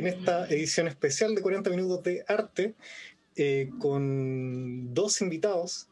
[0.00, 2.74] una en esta edición especial de 40 minutos de arte
[3.36, 5.88] eh, con dos invitados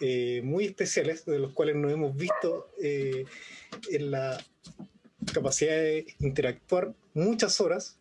[0.00, 3.24] eh, muy especiales, de los cuales nos hemos visto eh,
[3.90, 4.42] en la
[5.32, 7.98] capacidad de interactuar muchas horas,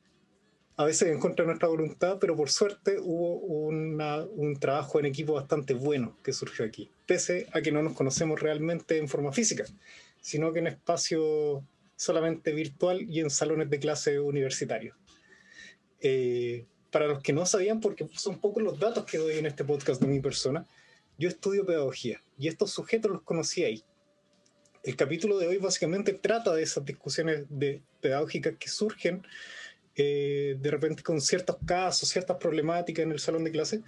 [0.77, 5.33] a veces en contra de nuestra voluntad, pero por suerte hubo un trabajo en equipo
[5.33, 9.65] bastante bueno que surgió aquí, pese a que no nos conocemos realmente en forma física,
[10.21, 11.65] sino que en espacio
[11.97, 14.98] solamente virtual y en salones de clase universitarios.
[16.01, 19.63] Eh, para los que no sabían, porque son pocos los datos que doy en este
[19.63, 20.65] podcast de mi persona,
[21.17, 23.83] yo estudio pedagogía y estos sujetos los conocí ahí.
[24.83, 29.23] El capítulo de hoy básicamente trata de esas discusiones de pedagógicas que surgen
[29.95, 33.81] eh, de repente con ciertos casos, ciertas problemáticas en el salón de clase.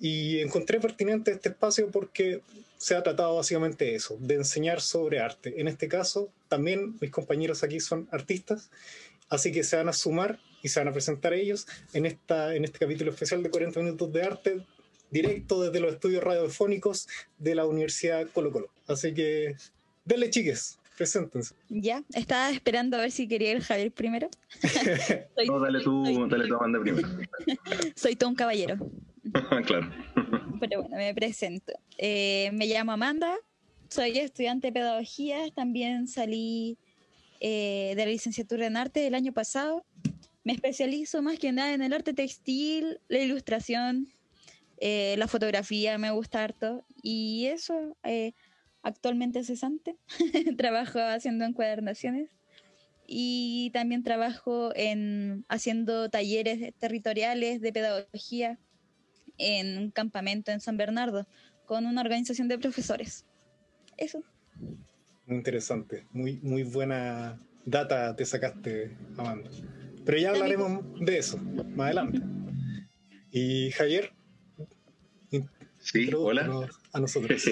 [0.00, 2.42] Y encontré pertinente este espacio porque
[2.78, 5.60] se ha tratado básicamente eso, de enseñar sobre arte.
[5.60, 8.70] En este caso, también mis compañeros aquí son artistas,
[9.28, 12.64] así que se van a sumar y se van a presentar ellos en, esta, en
[12.64, 14.66] este capítulo especial de 40 minutos de arte,
[15.10, 17.08] directo desde los estudios radiofónicos
[17.38, 18.68] de la Universidad Colo Colo.
[18.86, 19.56] Así que,
[20.04, 21.54] denle chiques, preséntense.
[21.68, 24.28] Ya, estaba esperando a ver si quería el Javier primero.
[25.46, 27.08] no, dale tú, dale tú a primero.
[27.96, 28.76] soy todo un caballero.
[29.66, 29.90] claro.
[30.60, 31.72] Pero bueno, me presento.
[31.96, 33.34] Eh, me llamo Amanda,
[33.88, 36.78] soy estudiante de pedagogía, también salí
[37.40, 39.84] eh, de la licenciatura en arte el año pasado.
[40.44, 44.08] Me especializo más que nada en el arte textil, la ilustración,
[44.78, 46.84] eh, la fotografía, me gusta harto.
[47.02, 47.96] Y eso,
[48.82, 49.96] actualmente cesante,
[50.56, 52.30] trabajo haciendo encuadernaciones
[53.12, 58.58] y también trabajo en haciendo talleres territoriales de pedagogía
[59.36, 61.26] en un campamento en San Bernardo
[61.66, 63.26] con una organización de profesores.
[63.96, 64.22] Eso.
[65.26, 69.50] Muy interesante, muy, muy buena data te sacaste, Amanda.
[70.04, 72.20] Pero ya hablaremos de eso más adelante.
[73.30, 74.12] Y Javier.
[75.78, 76.68] Sí, hola.
[76.92, 77.42] A nosotros.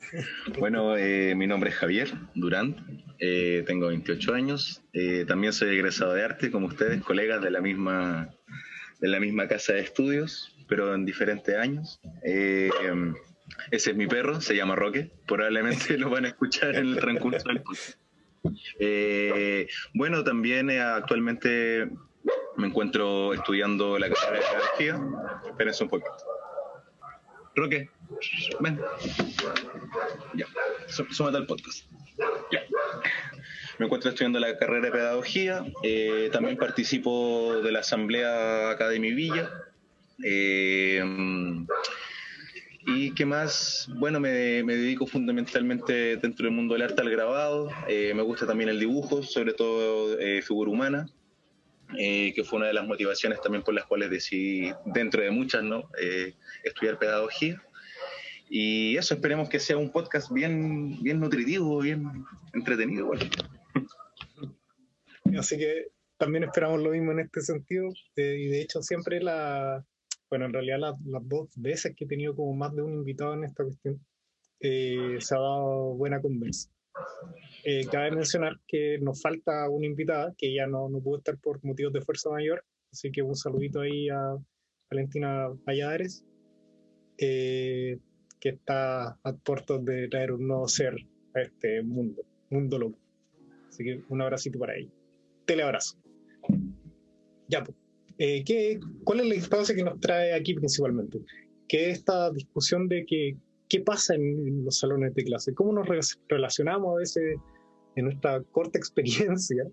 [0.58, 6.12] bueno, eh, mi nombre es Javier Durán, eh, tengo 28 años, eh, también soy egresado
[6.14, 8.34] de arte, como ustedes, colegas de la misma,
[9.00, 12.00] de la misma casa de estudios pero en diferentes años.
[12.22, 12.70] Eh,
[13.70, 15.10] ese es mi perro, se llama Roque.
[15.26, 17.98] Probablemente lo van a escuchar en el transcurso del podcast.
[18.78, 21.88] Eh, bueno, también eh, actualmente
[22.56, 25.00] me encuentro estudiando la carrera de pedagogía.
[25.46, 26.12] Espérense un poquito.
[27.56, 27.90] Roque,
[28.60, 28.80] ven.
[30.34, 30.46] Ya,
[30.88, 31.86] súmate al podcast.
[32.50, 32.62] Ya.
[33.78, 35.64] Me encuentro estudiando la carrera de pedagogía.
[36.32, 39.50] también participo de la asamblea acá villa
[40.22, 41.02] eh,
[42.86, 43.88] ¿Y qué más?
[43.96, 47.70] Bueno, me, dedico fundamentalmente dentro del mundo del arte al grabado.
[47.88, 51.08] Eh, me gusta también el dibujo, sobre todo eh, figura humana,
[51.96, 55.88] que fue una de las motivaciones también por las cuales decidí, dentro de muchas, ¿no?
[56.64, 57.62] estudiar pedagogía.
[58.48, 63.10] Y eso, esperemos que sea un podcast bien, bien nutritivo, bien entretenido.
[65.38, 65.86] Así que
[66.18, 67.88] también esperamos lo mismo en este sentido.
[68.16, 69.84] y de hecho, siempre la,
[70.30, 73.44] bueno, en realidad las dos veces que he tenido como más de un invitado en
[73.44, 74.00] esta cuestión,
[74.60, 76.70] eh, se ha dado buena conversa.
[77.64, 81.64] Eh, cabe mencionar que nos falta una invitada que ya no, no pudo estar por
[81.64, 84.36] motivos de fuerza mayor, así que un saludito ahí a
[84.90, 86.24] Valentina Valladares,
[87.18, 87.98] eh,
[88.40, 90.94] que está a puertos de traer un nuevo ser
[91.34, 92.98] a este mundo, mundo loco.
[93.68, 94.90] Así que un abracito para ella.
[95.46, 95.96] Teleabrazo.
[97.48, 97.83] Ya, pues.
[98.18, 101.20] Eh, ¿qué, ¿Cuál es la instancia que nos trae aquí principalmente?
[101.68, 103.36] Que esta discusión de que,
[103.68, 105.88] qué pasa en, los salones de clase, cómo nos
[106.28, 107.38] relacionamos a veces
[107.96, 109.66] en nuestra corta experiencia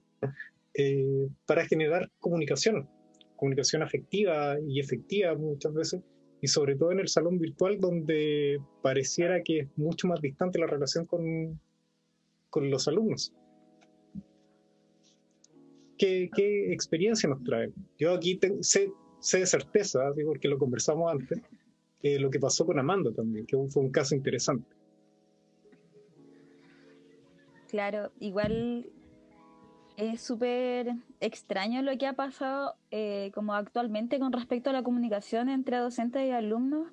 [0.73, 2.89] eh, para generar comunicación,
[3.35, 6.01] comunicación afectiva y efectiva muchas veces,
[6.41, 10.65] y sobre todo en el salón virtual donde pareciera que es mucho más distante la
[10.65, 11.59] relación con,
[12.49, 13.33] con los alumnos.
[16.01, 17.71] ¿Qué, experiencia nos trae?
[17.97, 18.91] Yo aquí sé,
[19.33, 21.41] de certeza, porque lo conversamos antes,
[22.01, 24.67] lo que pasó con Amanda también, que fue un caso interesante.
[27.69, 28.89] Claro, igual
[29.97, 35.47] es súper extraño lo que ha pasado eh, como actualmente con respecto a la comunicación
[35.47, 36.87] entre docentes y alumnos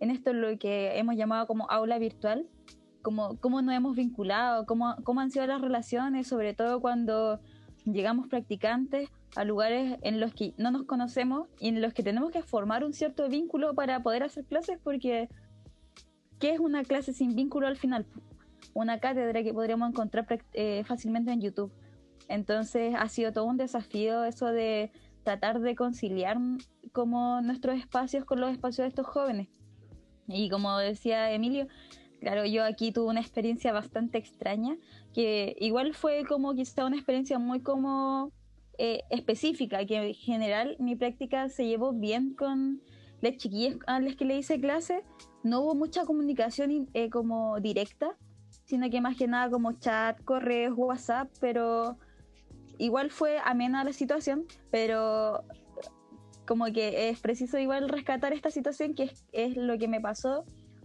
[0.00, 2.46] en esto lo que hemos llamado como aula virtual,
[3.02, 7.40] como cómo nos hemos vinculado, cómo, cómo han sido las relaciones, sobre todo cuando
[7.92, 12.30] llegamos practicantes a lugares en los que no nos conocemos y en los que tenemos
[12.30, 15.28] que formar un cierto vínculo para poder hacer clases porque
[16.38, 18.06] ¿qué es una clase sin vínculo al final?
[18.74, 21.72] Una cátedra que podríamos encontrar eh, fácilmente en YouTube.
[22.28, 24.90] Entonces ha sido todo un desafío eso de
[25.24, 26.38] tratar de conciliar
[26.92, 29.48] como nuestros espacios con los espacios de estos jóvenes.
[30.26, 31.66] Y como decía Emilio,
[32.20, 34.76] claro, yo aquí tuve una experiencia bastante extraña,
[35.14, 38.32] que igual fue como quizá una experiencia muy como
[38.78, 42.80] eh, específica, que en general mi práctica se llevó bien con
[43.20, 45.02] las chiquillas a las que le hice clase,
[45.42, 48.16] no hubo mucha comunicación eh, como directa,
[48.64, 51.98] sino que más que nada como chat, correos, WhatsApp, pero
[52.78, 55.42] igual fue amena la situación, pero
[56.46, 60.44] como que es preciso igual rescatar esta situación que es, lo que me pasó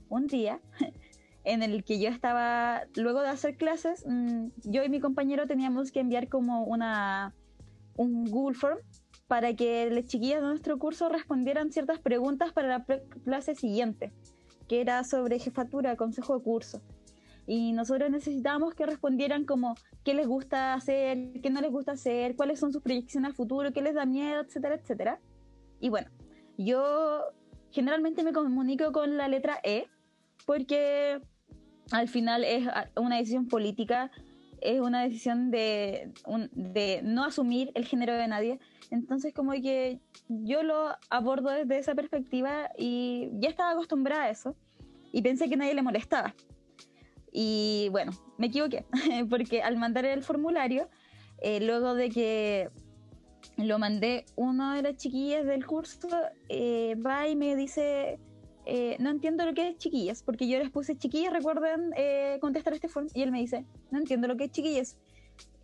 [0.09, 0.59] un día
[1.43, 5.91] en el que yo estaba, luego de hacer clases, mm, yo y mi compañero teníamos
[5.91, 7.33] que enviar como una
[7.95, 8.79] un Google Form
[9.27, 12.85] para que las chiquillas de nuestro curso respondieran ciertas preguntas para la
[13.23, 14.11] clase siguiente,
[14.67, 16.81] que era sobre jefatura, consejo de curso.
[17.45, 22.35] Y nosotros necesitábamos que respondieran como qué les gusta hacer, qué no les gusta hacer,
[22.35, 25.19] cuáles son sus proyecciones al futuro, qué les da miedo, etcétera, etcétera.
[25.79, 26.09] Y bueno,
[26.57, 27.21] yo
[27.71, 29.87] generalmente me comunico con la letra E
[30.45, 31.21] porque
[31.93, 34.11] al final es una decisión política
[34.63, 36.13] es una decisión de,
[37.03, 38.59] no asumir el género de nadie.
[38.91, 39.99] Entonces como que
[40.29, 44.55] yo lo abordo desde esa perspectiva y ya estaba acostumbrada a eso
[45.11, 46.33] y pensé que nadie le molestaba.
[47.33, 48.85] Y bueno, me equivoqué,
[49.29, 50.87] porque al mandar el formulario,
[51.41, 52.69] eh, luego de que
[53.57, 56.07] lo mandé, uno de las chiquillas del curso
[56.47, 58.19] eh, va y me dice,
[58.65, 62.73] eh, no entiendo lo que es chiquillas, porque yo les puse chiquillas, recuerden eh, contestar
[62.73, 64.97] este form, y él me dice, no entiendo lo que es chiquillas.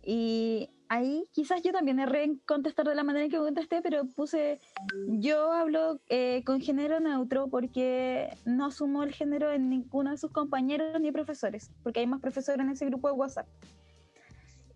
[0.02, 4.06] Y ahí quizás yo también erré en contestar de la manera en que contesté, pero
[4.06, 4.60] puse,
[5.08, 10.32] yo hablo eh, con género neutro porque no asumo el género en ninguno de sus
[10.32, 13.46] compañeros ni profesores, porque hay más profesores en ese grupo de WhatsApp.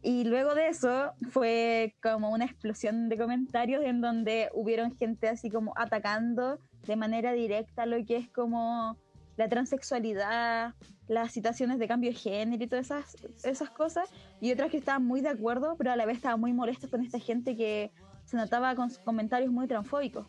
[0.03, 5.49] Y luego de eso fue como una explosión de comentarios en donde hubieron gente así
[5.49, 8.97] como atacando de manera directa lo que es como
[9.37, 10.75] la transexualidad,
[11.09, 14.09] las situaciones de cambio de género y todas esas, esas cosas,
[14.41, 17.03] y otras que estaban muy de acuerdo, pero a la vez estaban muy molestos con
[17.03, 17.91] esta gente que
[18.25, 20.27] se notaba con comentarios muy transfóbicos.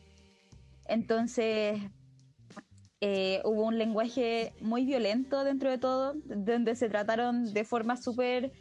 [0.88, 1.80] Entonces,
[3.02, 8.52] eh, hubo un lenguaje muy violento dentro de todo, donde se trataron de formas súper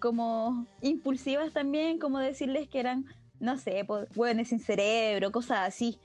[0.00, 3.06] como impulsivas también, como decirles que eran,
[3.40, 4.06] no sé, pues,
[4.46, 5.98] sin cerebro, cosas así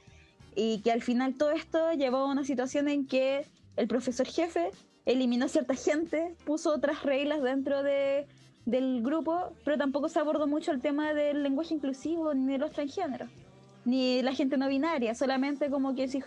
[0.55, 4.71] y que al final todo esto llevó a una situación en que el profesor jefe
[5.05, 8.27] eliminó cierta gente, puso otras reglas dentro de,
[8.65, 12.71] del grupo, pero tampoco se abordó mucho el tema del lenguaje inclusivo ni de los
[12.71, 13.29] transgéneros,
[13.85, 16.21] ni la gente no binaria, solamente como que si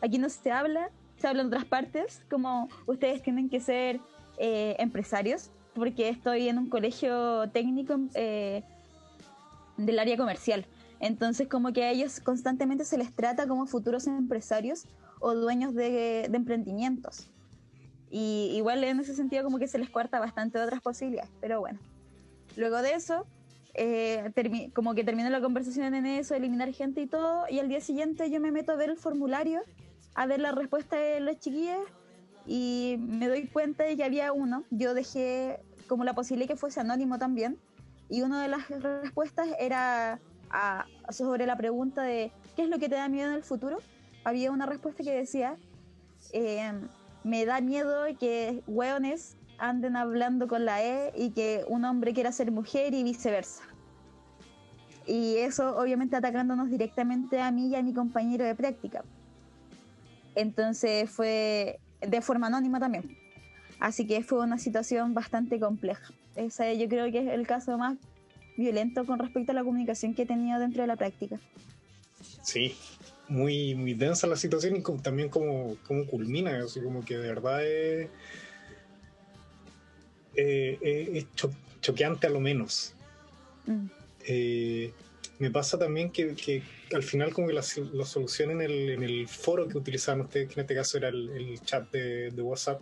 [0.00, 4.00] aquí no se habla, se habla en otras partes, como ustedes tienen que ser
[4.38, 8.62] eh, empresarios, porque estoy en un colegio técnico eh,
[9.76, 10.66] del área comercial.
[11.00, 14.86] Entonces como que a ellos constantemente se les trata como futuros empresarios
[15.20, 17.30] o dueños de, emprendimientos.
[18.10, 21.78] Y igual en ese sentido como que se les cuarta bastante otras posibilidades, pero bueno.
[22.56, 23.26] Luego de eso,
[23.74, 24.32] eh,
[24.74, 28.30] como que terminó la conversación en eso, eliminar gente y todo, y al día siguiente
[28.30, 29.60] yo me meto a ver el formulario,
[30.14, 31.78] a ver la respuesta de los chiquillos,
[32.46, 36.80] y me doy cuenta de que había uno, yo dejé como la posibilidad que fuese
[36.80, 37.58] anónimo también,
[38.08, 40.18] y una de las respuestas era
[41.10, 43.78] sobre la pregunta de ¿qué es lo que te da miedo en el futuro?
[44.24, 45.56] Había una respuesta que decía,
[46.32, 46.72] eh,
[47.24, 52.32] me da miedo que hueones anden hablando con la E y que un hombre quiera
[52.32, 53.62] ser mujer y viceversa.
[55.06, 59.04] Y eso obviamente atacándonos directamente a mí y a mi compañero de práctica.
[60.34, 63.16] Entonces fue de forma anónima también.
[63.80, 66.12] Así que fue una situación bastante compleja.
[66.36, 67.96] Ese yo creo que es el caso más
[68.58, 71.40] violento con respecto a la comunicación que he tenido dentro de la práctica.
[72.42, 72.74] Sí,
[73.28, 77.64] muy, muy densa la situación y también como, como culmina, así como que de verdad
[77.64, 78.08] es,
[80.34, 81.26] eh,
[81.80, 82.94] choqueante a lo menos.
[83.66, 83.86] Mm.
[84.26, 84.92] Eh,
[85.38, 86.62] me pasa también que, que,
[86.92, 90.54] al final como que la, solución en el, en el, foro que utilizaban ustedes, que
[90.54, 92.80] en este caso era el, chat de, de WhatsApp,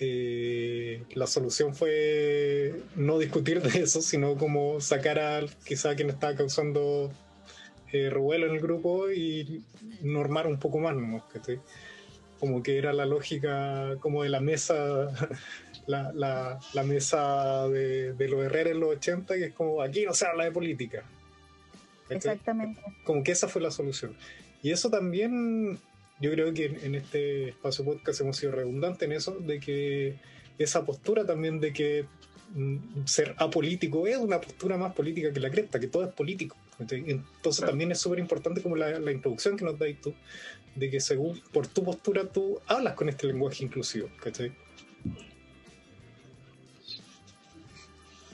[0.00, 6.34] eh, la solución fue no discutir de eso, sino como sacar a quizá quien estaba
[6.34, 7.12] causando
[7.92, 9.62] eh, revuelo en el grupo y
[10.02, 11.24] normar un poco más, ¿no?
[12.40, 14.74] Como que era la lógica como de la mesa,
[15.86, 20.12] la, la, mesa de, de, los Herreros en los 80, que es como aquí no
[20.12, 21.04] se habla de política.
[22.10, 22.80] Exactamente.
[23.04, 24.16] Como que esa fue la solución.
[24.60, 25.78] Y eso también
[26.24, 30.16] yo creo que en este espacio podcast hemos sido redundantes en eso, de que
[30.58, 32.06] esa postura también de que
[32.54, 36.56] mm, ser apolítico es una postura más política que la cresta, que todo es político.
[36.78, 40.14] Entonces también es súper importante como la, introducción que nos dais tú,
[40.74, 44.08] de que según por tu postura tú hablas con este lenguaje inclusivo.
[44.22, 44.50] ¿cachai?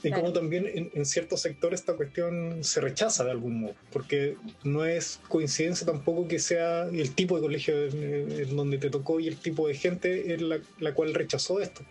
[0.03, 4.37] Y como también en, en, ciertos sectores esta cuestión se rechaza de algún modo, porque
[4.65, 9.29] no es coincidencia tampoco que sea el tipo de colegio en, donde te tocó y
[9.29, 11.83] el tipo de gente en la, la cual rechazó esto,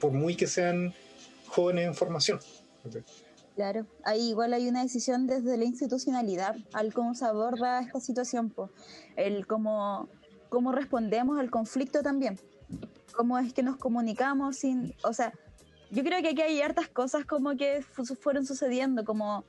[0.00, 0.94] por muy que sean
[1.46, 2.40] jóvenes en formación.
[3.56, 8.54] Claro, ahí igual hay una decisión desde la institucionalidad al cómo se aborda esta situación,
[9.16, 10.08] el cómo,
[10.48, 12.40] cómo respondemos al conflicto también,
[13.14, 15.34] cómo es que nos comunicamos sin, o sea,
[15.90, 17.82] yo creo que aquí hay hartas cosas como que
[18.20, 19.44] fueron sucediendo, como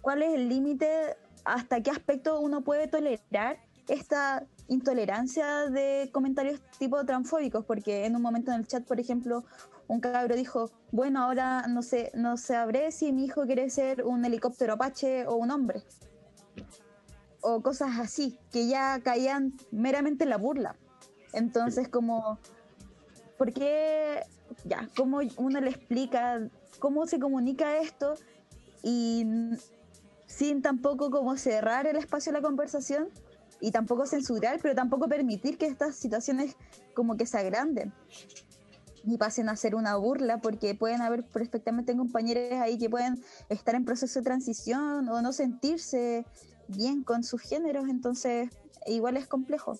[0.00, 7.04] cuál es el límite, hasta qué aspecto uno puede tolerar esta intolerancia de comentarios tipo
[7.04, 9.44] transfóbicos, porque en un momento en el chat, por ejemplo,
[9.88, 14.24] un cabro dijo, bueno, ahora no sé, no sabré si mi hijo quiere ser un
[14.24, 15.82] helicóptero apache o un hombre.
[17.40, 20.76] O cosas así, que ya caían meramente en la burla.
[21.32, 22.38] Entonces, como,
[23.38, 24.22] ¿por qué
[24.66, 26.40] ya, cómo uno le explica
[26.78, 28.14] cómo se comunica esto
[28.82, 29.26] y
[30.26, 33.08] sin tampoco como cerrar el espacio de la conversación
[33.60, 36.56] y tampoco censurar, pero tampoco permitir que estas situaciones
[36.94, 37.92] como que se agranden
[39.04, 43.76] y pasen a ser una burla, porque pueden haber perfectamente compañeros ahí que pueden estar
[43.76, 46.26] en proceso de transición o no sentirse
[46.66, 48.50] bien con sus géneros, entonces
[48.86, 49.78] igual es complejo.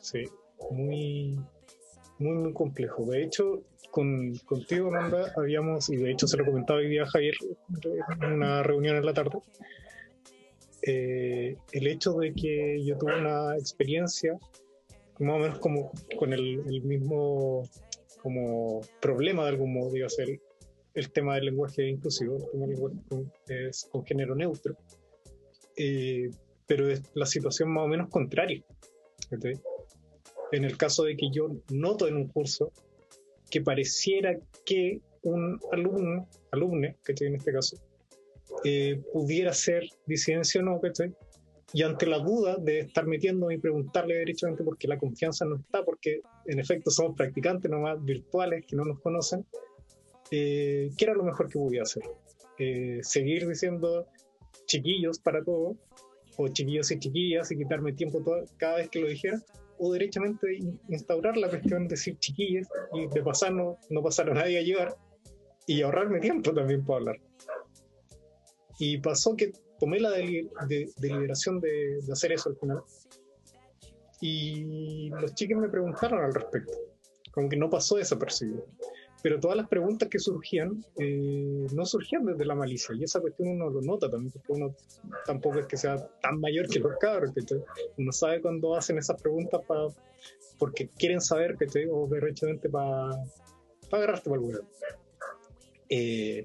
[0.00, 0.24] Sí,
[0.70, 1.44] muy,
[2.20, 3.04] muy, muy complejo.
[3.06, 7.06] De hecho, con, contigo, Amanda, habíamos, y de hecho se lo comentaba hoy día a
[7.06, 7.34] Javier
[8.22, 9.38] en una reunión en la tarde,
[10.82, 14.38] eh, el hecho de que yo tuve una experiencia
[15.18, 17.68] más o menos como con el, mismo
[18.22, 20.40] como problema de algún modo, digo, el,
[20.94, 24.76] el tema del lenguaje inclusivo, el tema del lenguaje con, es con género neutro,
[25.76, 26.30] eh,
[26.66, 28.62] pero es la situación más o menos contraria.
[30.52, 32.72] En el caso de que yo noto en un curso
[33.50, 37.76] que pareciera que un alumno, alumne, que en este caso,
[38.64, 41.14] eh, pudiera ser disidencia o no, ¿cachai?
[41.72, 45.84] Y ante la duda de estar metiendo y preguntarle derechamente porque la confianza no está,
[45.84, 49.46] porque en efecto somos practicantes nomás virtuales que no nos conocen,
[50.32, 52.02] eh, ¿qué era lo mejor que podía hacer?
[52.58, 54.06] Eh, seguir diciendo
[54.66, 55.76] chiquillos para todo,
[56.36, 58.22] o chiquillos y chiquillas, y quitarme tiempo
[58.56, 59.40] cada vez que lo dijera,
[59.80, 60.58] o derechamente
[60.88, 64.62] instaurar la cuestión de decir chiquillas y de pasar no, no pasar a nadie a
[64.62, 64.96] llevar
[65.66, 67.20] y ahorrarme tiempo también para hablar.
[68.78, 72.82] Y pasó que tomé la deliberación de, de, hacer eso al final.
[74.20, 76.72] Y los chicos me preguntaron al respecto.
[77.32, 78.66] Como que no pasó desapercibido
[79.22, 83.50] pero todas las preguntas que surgían eh, no surgían desde la malicia y esa cuestión
[83.50, 84.74] uno lo nota también porque uno
[85.26, 87.42] tampoco es que sea tan mayor que los cabros que
[87.98, 89.88] uno sabe cuando hacen esas preguntas para
[90.58, 93.10] porque quieren saber que o derechamente para
[93.90, 94.60] para agarrarte para el
[95.90, 96.44] eh,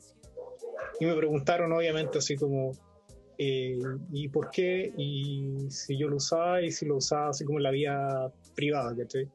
[0.99, 2.71] y me preguntaron obviamente así como
[3.37, 3.79] eh,
[4.11, 7.63] y por qué y si yo lo usaba y si lo usaba así como en
[7.63, 9.29] la vía privada ¿cachai?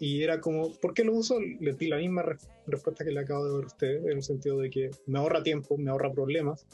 [0.00, 1.38] Y era como, ¿por qué lo uso?
[1.60, 2.24] Les di la misma
[2.66, 5.42] respuesta que le acabo de dar a usted, en el sentido de que me ahorra
[5.42, 6.66] tiempo, me ahorra problemas.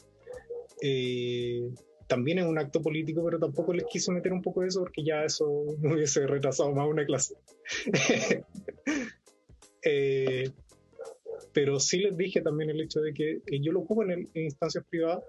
[0.81, 1.69] Eh,
[2.07, 5.03] también es un acto político, pero tampoco les quise meter un poco de eso porque
[5.03, 7.35] ya eso me hubiese retrasado más una clase.
[9.83, 10.47] Eh,
[11.53, 14.85] pero sí les dije también el hecho de que, yo lo ocupo en, en, instancias
[14.87, 15.23] privadas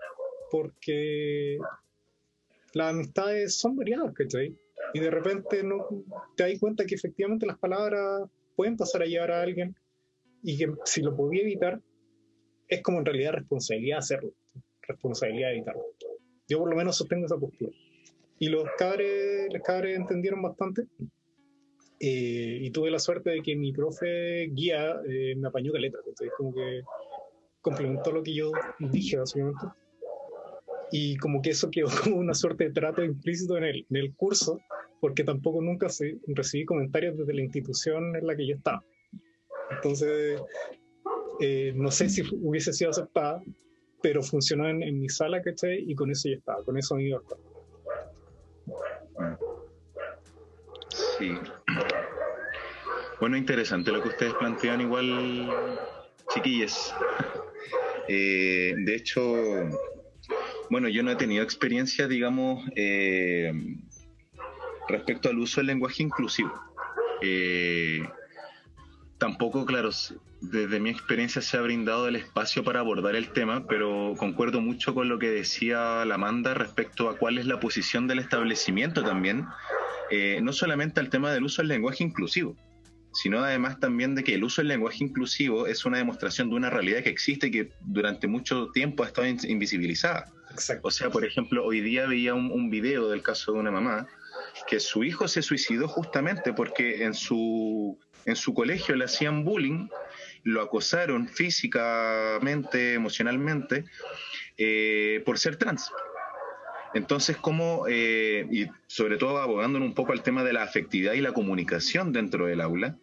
[0.51, 1.57] porque
[2.75, 4.55] las amistades son variadas, ¿cachai?
[4.95, 5.87] Y de repente no
[6.37, 9.75] te das cuenta que efectivamente las palabras pueden pasar a llevar a alguien
[10.43, 11.81] y que si lo podía evitar,
[12.69, 14.33] es como en realidad responsabilidad hacerlo,
[14.83, 15.83] responsabilidad evitarlo.
[16.49, 17.73] Yo por lo menos sostengo esa postura.
[18.39, 20.83] Y los cabres, los cabres entendieron bastante.
[22.01, 26.31] Eh, y tuve la suerte de que mi profe guía eh, me apañó caleta, entonces
[26.37, 26.83] como que
[27.61, 29.67] complementó lo que yo dije básicamente
[30.93, 34.15] y como que eso quedó como una suerte de trato implícito en el, en el
[34.15, 34.61] curso,
[35.01, 38.85] porque tampoco nunca se, recibí comentarios desde la institución en la que yo estaba.
[39.71, 40.41] Entonces,
[41.41, 43.43] eh, no sé si hubiese sido aceptada,
[44.03, 45.83] pero funcionó en, en mi sala, ¿cachai?
[45.91, 47.21] Y con eso ya estaba, con eso me iba
[51.19, 51.33] Sí.
[53.19, 55.49] Bueno, interesante lo que ustedes plantean igual,
[56.35, 56.95] chiquillas.
[58.09, 59.23] Eh, de hecho,
[60.73, 63.53] bueno, yo no he tenido experiencia, digamos, eh,
[64.89, 66.51] respecto al uso del lenguaje inclusivo.
[67.21, 68.09] Eh,
[69.19, 69.91] tampoco, claro,
[70.41, 74.95] desde mi experiencia se ha brindado el espacio para abordar el tema, pero concuerdo mucho
[74.95, 79.45] con lo que decía la Amanda respecto a cuál es la posición del establecimiento también,
[80.11, 82.57] eh, no solamente al tema del uso del lenguaje inclusivo,
[83.13, 86.71] sino además también de que el uso del lenguaje inclusivo es una demostración de una
[86.71, 90.33] realidad que existe y que durante mucho tiempo ha estado invisibilizada.
[90.83, 94.07] O sea, por ejemplo, hoy día veía un, video del caso de una mamá
[94.67, 99.89] que su hijo se suicidó justamente porque en su en su colegio le hacían bullying,
[100.45, 103.85] lo acosaron físicamente, emocionalmente,
[104.57, 105.91] eh, por ser trans.
[106.95, 111.21] Entonces, como, eh, y sobre todo abogando un poco al tema de la afectividad y
[111.21, 112.97] la comunicación dentro del aula,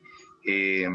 [0.45, 0.87] eh,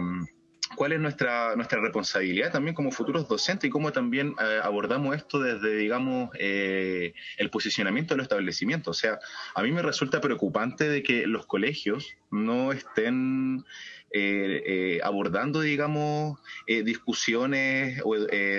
[0.75, 5.77] cuál es nuestra, nuestra responsabilidad también como futuros docentes y cómo también abordamos esto desde,
[5.77, 8.91] digamos, el posicionamiento del establecimiento.
[8.91, 9.19] O sea,
[9.55, 13.65] a mí me resulta preocupante de que los colegios no estén
[14.17, 16.39] eh, eh, abordando, digamos,
[16.69, 18.01] eh, discusiones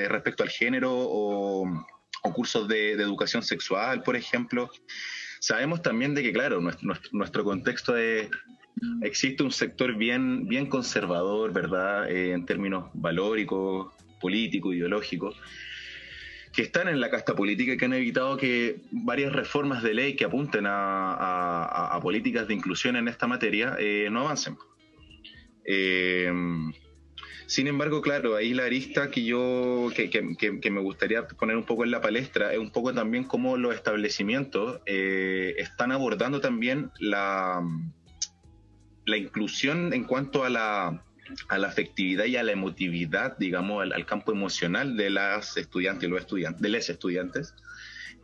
[0.10, 1.88] respecto al género o,
[2.34, 4.70] cursos de, educación sexual, por ejemplo.
[5.40, 8.30] Sabemos también de que, claro, nuestro, contexto es,
[9.02, 15.36] existe un sector bien, bien conservador, ¿verdad?, en términos valóricos, políticos, ideológicos
[16.52, 20.16] que están en la casta política y que han evitado que varias reformas de ley
[20.16, 23.78] que apunten a, políticas de inclusión en esta materia
[24.10, 24.58] no avancen.
[25.66, 26.32] Eh,
[27.48, 31.92] sin embargo, claro, ahí la arista que yo que, me gustaría poner un poco en
[31.92, 37.62] la palestra es un poco también cómo los establecimientos eh, están abordando también la,
[39.06, 41.04] la inclusión en cuanto a la,
[41.48, 46.12] a la afectividad y a la emotividad, digamos, al, campo emocional de las estudiantes y
[46.12, 47.56] los estudiantes, de los estudiantes.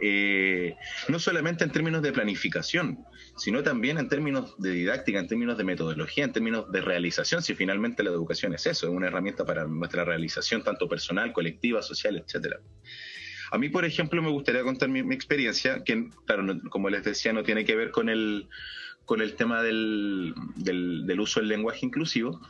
[0.04, 0.76] Eh,
[1.10, 3.06] no solamente en términos de planificación,
[3.38, 7.54] sino también en términos de didáctica, en términos de metodología, en términos de realización, si
[7.54, 12.18] finalmente la educación es eso, es una herramienta para nuestra realización tanto personal, colectiva, social,
[12.18, 12.60] etcétera.
[13.52, 17.44] A mí, por ejemplo, me gustaría contar mi, experiencia, que, claro, como les decía, no
[17.44, 18.48] tiene que ver con el,
[19.06, 22.42] con el tema del, del, uso del lenguaje inclusivo,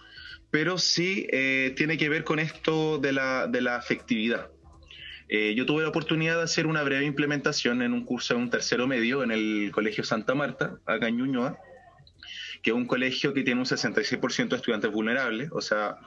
[0.49, 4.49] pero sí eh, tiene que ver con esto de la, de la afectividad.
[5.29, 8.49] Eh, yo tuve la oportunidad de hacer una breve implementación en un curso de un
[8.49, 11.57] tercero medio en el Colegio Santa Marta, acá en Ñuñoa,
[12.61, 15.97] que es un colegio que tiene un 66% de estudiantes vulnerables, o sea,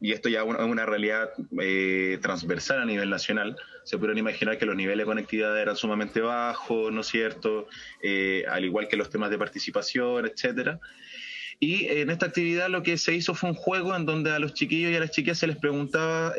[0.00, 1.30] y esto ya es una, realidad
[1.60, 6.20] eh, transversal a nivel nacional, se pudieron imaginar que los niveles de conectividad eran sumamente
[6.20, 7.68] bajos, ¿no es cierto?
[8.02, 10.80] Eh, al igual que los temas de participación, etcétera.
[11.60, 14.54] Y en esta actividad lo que se hizo fue un juego en donde a los
[14.54, 16.32] chiquillos y a las chiquillas se les preguntaba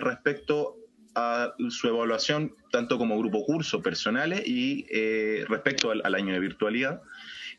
[0.00, 0.78] respecto
[1.14, 7.02] a su evaluación tanto como grupo curso personales y eh, respecto al, año de virtualidad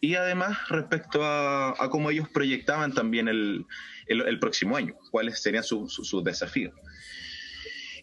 [0.01, 3.65] y además respecto a, cómo ellos proyectaban también el,
[4.07, 6.73] el, próximo año, cuáles serían sus desafíos.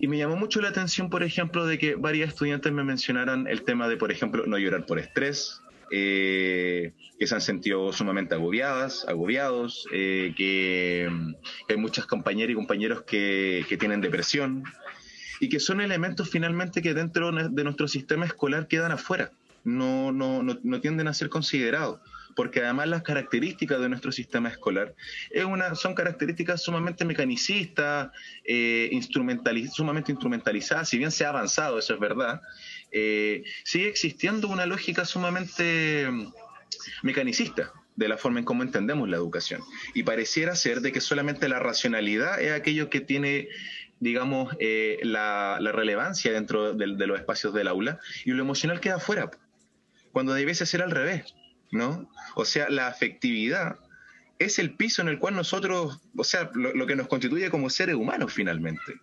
[0.00, 3.62] Y me llamó mucho la atención, por ejemplo, de que varias estudiantes me mencionaran el
[3.64, 5.60] tema de, por ejemplo, no llorar por estrés,
[5.92, 11.06] eh, que se han sentido sumamente agobiadas, agobiados, eh, que,
[11.68, 14.64] hay muchas compañeras y compañeros que, tienen depresión,
[15.38, 19.32] y que son elementos finalmente que dentro de nuestro sistema escolar quedan afuera,
[19.64, 22.00] no, no, no, tienden a ser considerados
[22.34, 24.94] porque además las características de nuestro sistema escolar
[25.74, 28.10] son características sumamente mecanicistas,
[28.44, 28.90] eh,
[29.72, 32.40] sumamente instrumentalizadas, si bien se ha avanzado, eso es verdad,
[32.92, 36.08] eh, sigue existiendo una lógica sumamente
[37.02, 39.60] mecanicista de la forma en cómo entendemos la educación.
[39.94, 43.48] Y pareciera ser de que solamente la racionalidad es aquello que tiene
[44.00, 49.30] digamos, eh, la, relevancia dentro de, los espacios del aula y lo emocional queda afuera,
[50.10, 51.34] cuando debiese ser al revés,
[51.72, 52.10] ¿no?
[52.34, 53.78] O sea, la afectividad
[54.40, 57.94] es el piso en el cual nosotros, o sea, lo, que nos constituye como seres
[57.94, 58.94] humanos finalmente.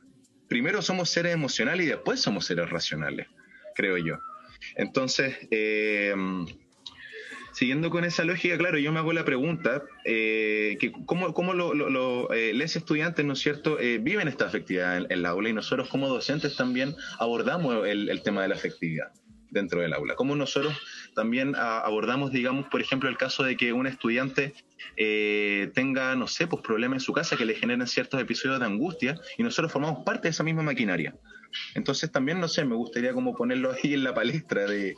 [0.48, 3.28] Primero somos seres emocionales y después somos seres racionales,
[3.76, 4.18] creo yo.
[4.76, 6.16] Entonces, eh,
[7.54, 12.34] siguiendo con esa lógica, claro, yo me hago la pregunta, eh, que ¿cómo, cómo lo,
[12.34, 16.08] eh, los estudiantes, ¿no es cierto?, viven esta afectividad en, la aula y nosotros como
[16.08, 19.12] docentes también abordamos el, tema de la afectividad
[19.52, 20.16] dentro del aula.
[20.16, 20.74] ¿Cómo nosotros
[21.18, 24.54] también abordamos, digamos, por ejemplo, el caso de que un estudiante
[25.74, 29.20] tenga, no sé, pues problemas en su casa que le generen ciertos episodios de angustia
[29.36, 31.16] y nosotros formamos parte de esa misma maquinaria.
[31.74, 34.96] Entonces también, no sé, me gustaría como ponerlo ahí en la palestra de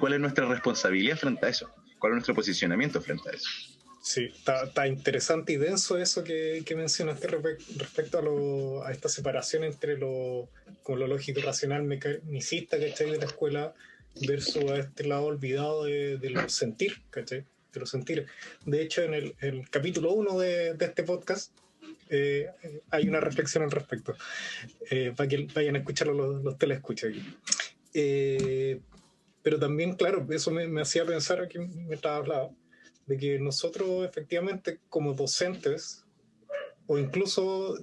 [0.00, 1.70] cuál es nuestra responsabilidad frente a eso.
[1.98, 3.48] ¿Cuál es nuestro posicionamiento frente a eso?
[4.00, 9.98] Sí, está, interesante y denso eso que, mencionaste respecto a, lo, a esta separación entre
[9.98, 10.48] lo,
[10.88, 13.10] lo lógico racional mecanicista ¿cachai?
[13.10, 13.74] de la escuela
[14.26, 17.44] versus a este lado olvidado de, de los sentir, ¿cachai?
[17.72, 18.26] De los sentir.
[18.64, 21.52] De hecho, en el, el capítulo 1 de, de, este podcast,
[22.10, 22.46] Eh,
[22.90, 24.14] hay una reflexión al respecto,
[24.90, 27.12] eh, para que vayan a escucharlo los, los telescuchas.
[27.92, 28.80] Eh,
[29.42, 32.50] pero también, claro, eso me, me hacía pensar aquí mientras hablaba,
[33.06, 36.04] de que nosotros efectivamente como docentes,
[36.86, 37.78] o incluso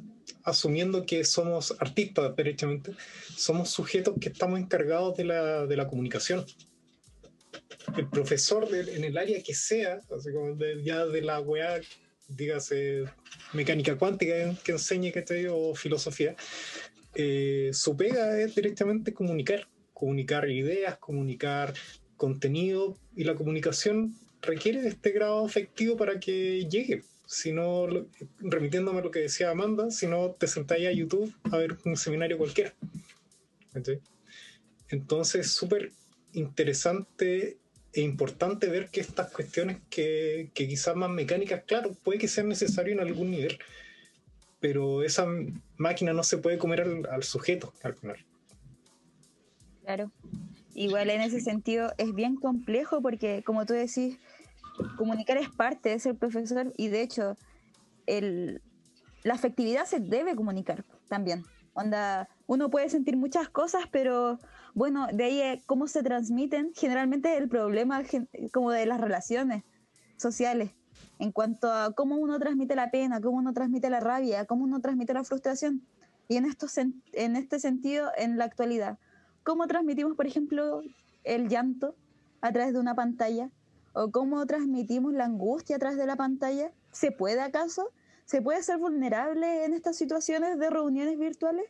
[0.45, 2.91] asumiendo que somos artistas derechamente,
[3.35, 6.45] somos sujetos que estamos encargados de la, de la comunicación.
[7.97, 11.81] El profesor de, en el área que sea, así como de, ya de la weá,
[12.27, 13.05] dígase
[13.53, 16.35] mecánica cuántica que enseñe que estoy, o filosofía,
[17.15, 21.73] eh, su pega es directamente comunicar, comunicar ideas, comunicar
[22.17, 27.87] contenido, y la comunicación requiere de este grado afectivo para que llegue sino
[28.39, 31.97] remitiéndome a lo que decía Amanda, si no te sentáis a YouTube a ver un
[31.97, 32.73] seminario cualquiera.
[34.89, 35.91] Entonces, súper
[36.33, 37.57] interesante
[37.93, 42.49] e importante ver que estas cuestiones que, que quizás más mecánicas, claro, puede que sean
[42.49, 43.57] necesarias en algún nivel,
[44.59, 45.25] pero esa
[45.77, 48.17] máquina no se puede comer al, al sujeto al final.
[49.83, 50.11] Claro.
[50.73, 54.17] Igual en ese sentido es bien complejo porque, como tú decís,
[54.97, 57.35] comunicar es parte de ser profesor y de hecho
[58.05, 58.61] el,
[59.23, 61.43] la afectividad se debe comunicar también.
[61.73, 64.39] Onda, uno puede sentir muchas cosas, pero
[64.73, 68.03] bueno, de ahí cómo se transmiten, generalmente el problema
[68.53, 69.63] como de las relaciones
[70.17, 70.71] sociales,
[71.19, 74.79] en cuanto a cómo uno transmite la pena, cómo uno transmite la rabia, cómo uno
[74.79, 75.81] transmite la frustración.
[76.27, 76.67] Y en, esto,
[77.13, 78.97] en este sentido, en la actualidad,
[79.43, 80.81] ¿cómo transmitimos, por ejemplo,
[81.23, 81.95] el llanto
[82.41, 83.49] a través de una pantalla?
[83.95, 86.71] O cómo transmitimos la angustia a de la pantalla?
[86.91, 87.91] ¿Se puede acaso?
[88.25, 91.65] ¿Se puede ser vulnerable en estas situaciones de reuniones virtuales?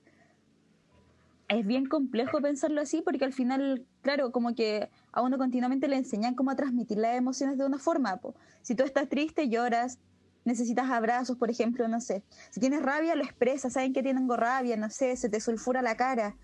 [1.47, 5.97] Es bien complejo pensarlo así porque al final, claro, como que a uno continuamente le
[5.97, 8.19] enseñan cómo transmitir las emociones de una forma.
[8.63, 9.99] Si tú estás triste, lloras,
[10.45, 12.23] necesitas abrazos, por ejemplo, no sé.
[12.49, 15.95] Si tienes rabia, lo expresas, saben que tengo rabia, no sé, se te sulfura la
[15.95, 16.35] cara.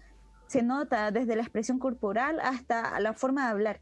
[0.46, 3.82] Se nota desde la expresión corporal hasta la forma de hablar.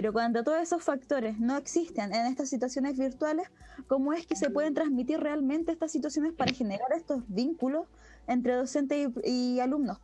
[0.00, 3.48] Pero cuando todos esos factores no existen en estas situaciones virtuales,
[3.88, 7.88] ¿cómo es que se pueden transmitir realmente estas situaciones para generar estos vínculos
[8.28, 9.98] entre docente y, alumnos?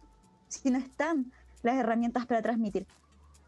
[0.49, 1.31] Si no están
[1.63, 2.89] las herramientas para transmitir.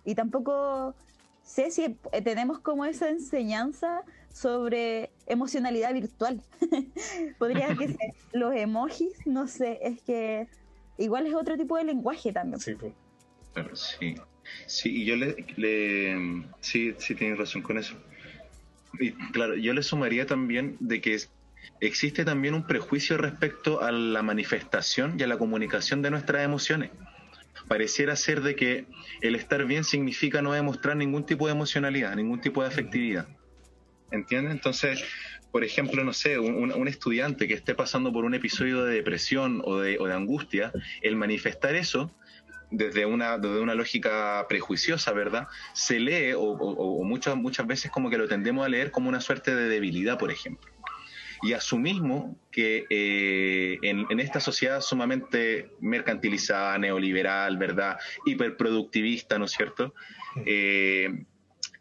[0.04, 0.94] Y tampoco
[1.42, 6.40] sé si tenemos como esa enseñanza sobre emocionalidad virtual.
[7.40, 10.46] Podría que ser los emojis, no sé, es que
[10.96, 12.60] igual es otro tipo de lenguaje también.
[12.60, 12.92] Sí, pues.
[13.98, 14.14] sí.
[14.66, 15.36] Sí, y yo le,
[16.60, 17.96] sí, sí tienes razón con eso.
[18.98, 21.18] Y claro, yo le sumaría también de que
[21.80, 26.90] existe también un prejuicio respecto a la manifestación y a la comunicación de nuestras emociones.
[27.68, 28.86] Pareciera ser de que
[29.20, 33.28] el estar bien significa no demostrar ningún tipo de emocionalidad, ningún tipo de afectividad.
[34.12, 34.52] ¿Entiendes?
[34.52, 35.04] Entonces,
[35.50, 39.78] por ejemplo, no sé, un, estudiante que esté pasando por un episodio de depresión o
[39.78, 42.14] de, o de angustia, el manifestar eso
[42.70, 45.48] desde una, desde una lógica prejuiciosa, ¿verdad?
[45.72, 49.54] Se lee, o, muchas, muchas veces como que lo tendemos a leer como una suerte
[49.54, 50.70] de debilidad, por ejemplo.
[51.42, 57.98] Y asumimos que eh, en, esta sociedad sumamente mercantilizada, neoliberal, ¿verdad?
[58.24, 59.94] Hiperproductivista, ¿no es cierto?
[60.46, 61.24] Eh,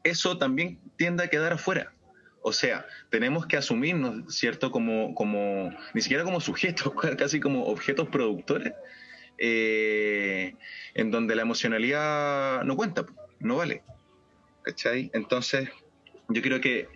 [0.04, 1.93] eso también tiende a quedar afuera.
[2.41, 4.71] O sea, tenemos que asumirnos, ¿cierto?
[4.71, 8.74] Como, como, ni siquiera como sujetos, casi como objetos productores
[9.38, 10.56] eh,
[10.93, 13.06] en donde la emocionalidad no cuenta,
[13.39, 13.84] no vale.
[14.63, 15.12] ¿Cachai?
[15.13, 15.69] Entonces,
[16.30, 16.88] yo creo que,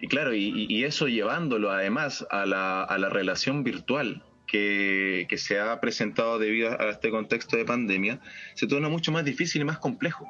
[0.00, 5.60] y claro, y, eso llevándolo además a la, a la relación virtual, que, que, se
[5.60, 8.20] ha presentado debido a este contexto de pandemia,
[8.54, 10.26] se torna mucho más difícil y más complejo.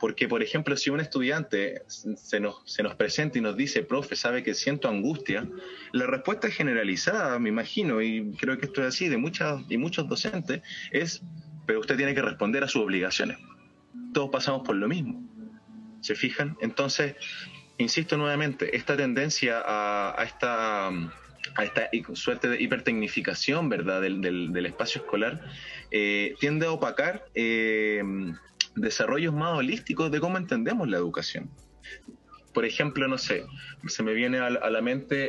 [0.00, 4.16] Porque, por ejemplo, si un estudiante se nos, se nos presenta y nos dice, profe,
[4.16, 5.46] sabe que siento angustia,
[5.92, 10.08] la respuesta generalizada, me imagino, y creo que esto es así, de muchas y muchos
[10.08, 11.22] docentes, es,
[11.66, 13.36] pero usted tiene que responder a sus obligaciones.
[14.14, 15.22] Todos pasamos por lo mismo.
[16.00, 16.56] ¿Se fijan?
[16.62, 17.14] Entonces,
[17.76, 25.02] insisto nuevamente, esta tendencia a, esta a esta suerte de hipertecnificación, ¿verdad?, del, del, espacio
[25.02, 25.42] escolar,
[25.90, 28.02] eh, tiende a opacar eh,
[28.80, 31.50] desarrollos más holísticos de cómo entendemos la educación.
[32.52, 33.44] Por ejemplo, no sé,
[33.86, 35.28] se me viene a, la mente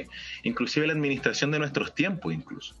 [0.00, 0.06] eh,
[0.42, 2.74] inclusive la administración de nuestros tiempos incluso.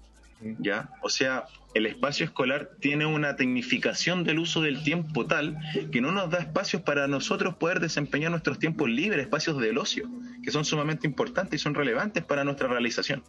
[0.58, 0.90] ¿Ya?
[1.02, 5.56] O sea, el espacio escolar tiene una tecnificación del uso del tiempo tal
[5.92, 10.10] que no nos da espacios para nosotros poder desempeñar nuestros tiempos libres, espacios del ocio,
[10.42, 13.22] que son sumamente importantes y son relevantes para nuestra realización.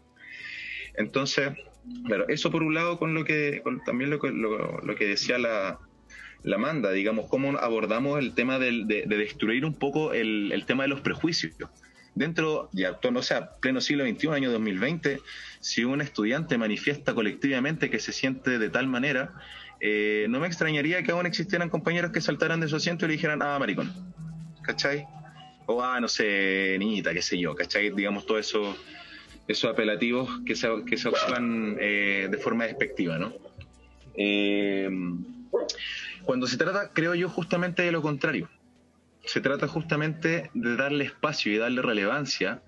[0.95, 1.51] Entonces,
[2.07, 5.79] claro, eso por un lado con lo que, también lo, lo que decía la,
[6.43, 11.01] la manda, digamos, cómo abordamos el tema de, destruir un poco el, tema de los
[11.01, 11.53] prejuicios.
[12.15, 15.19] dentro de actual, o sea, pleno siglo XXI, año 2020,
[15.61, 19.33] si un estudiante manifiesta colectivamente que se siente de tal manera,
[19.79, 23.13] eh, no me extrañaría que aún existieran compañeros que saltaran de su asiento y le
[23.13, 23.91] dijeran, ah, maricón,
[24.61, 25.05] ¿cachai?
[25.65, 27.89] O, ah, no sé, niñita, qué sé yo, ¿cachai?
[27.89, 28.75] Digamos, todo eso
[29.47, 33.33] esos apelativos que se, que se ocupan eh, de forma despectiva, ¿no?
[34.15, 34.89] Eh,
[36.23, 38.49] cuando se trata, creo yo, justamente de lo contrario.
[39.25, 42.61] Se trata justamente de darle espacio y darle relevancia,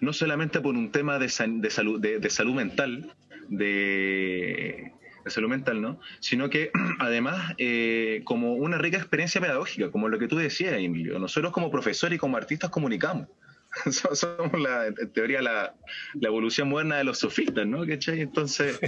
[0.00, 3.12] no solamente por un tema de, de salud, de, salud mental,
[3.48, 4.92] de,
[5.26, 6.00] salud mental, ¿no?
[6.20, 11.18] Sino que además eh, como una rica experiencia pedagógica, como lo que tú decías, Emilio.
[11.18, 13.28] Nosotros como profesores y como artistas comunicamos.
[13.90, 15.74] somos la, en teoría la,
[16.14, 17.84] la, evolución moderna de los sofistas, ¿no?
[17.84, 18.78] Entonces,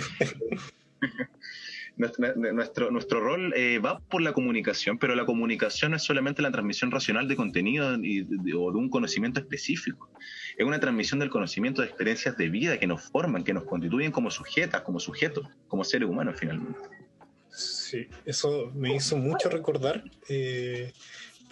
[1.96, 6.50] nuestro, nuestro rol eh, va por la comunicación, pero la comunicación no es solamente la
[6.50, 10.11] transmisión racional de contenido o de un conocimiento específico.
[10.57, 14.11] Es una transmisión del conocimiento de experiencias de vida que nos forman, que nos constituyen
[14.11, 16.80] como sujetas, como sujetos, como seres humanos finalmente.
[17.50, 20.02] Sí, eso me hizo mucho recordar.
[20.28, 20.92] Eh,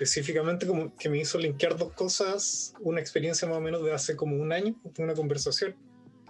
[0.03, 4.17] específicamente como que me hizo linkear dos cosas, una experiencia más o menos de hace
[4.17, 5.77] como un año, una conversación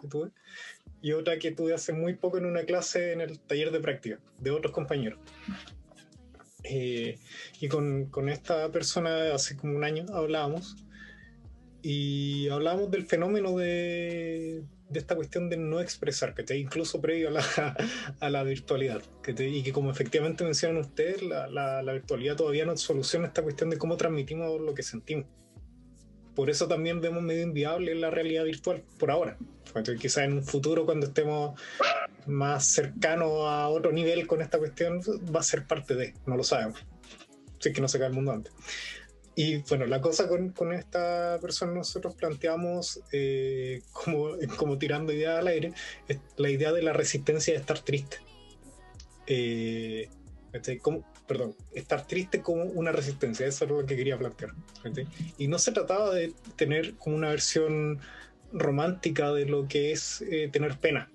[0.01, 0.31] que tuve,
[1.03, 4.21] y otra que tuve hace muy poco en una clase en el taller de práctica
[4.39, 5.19] de otros compañeros.
[6.65, 7.19] Eh,
[7.61, 10.77] y con, esta persona hace como un año hablábamos
[11.83, 14.63] y hablábamos del fenómeno de,
[14.95, 17.31] esta cuestión de no expresar, que te incluso previo
[18.21, 23.27] a la, virtualidad, y que como efectivamente mencionan ustedes, la, la, virtualidad todavía no soluciona
[23.27, 25.27] esta cuestión de cómo transmitimos lo que sentimos.
[26.35, 29.37] Por eso también vemos medio inviable la realidad virtual, por ahora.
[29.99, 31.59] Quizás en un futuro, cuando estemos
[32.27, 35.01] más cercanos a otro nivel con esta cuestión,
[35.35, 36.85] va a ser parte de, no lo sabemos.
[37.59, 38.53] Si es que no se cae el mundo antes.
[39.35, 45.39] Y bueno, la cosa con, con esta persona nosotros planteamos eh, como, como tirando ideas
[45.39, 45.73] al aire,
[46.37, 48.19] la idea de la resistencia de estar triste.
[49.27, 50.11] Eh,
[50.83, 54.53] como, perdón, estar triste como una resistencia, eso es lo que quería plantear.
[55.39, 58.01] Y no se trataba de tener como una versión
[58.53, 61.11] romántica de lo que es eh, tener pena,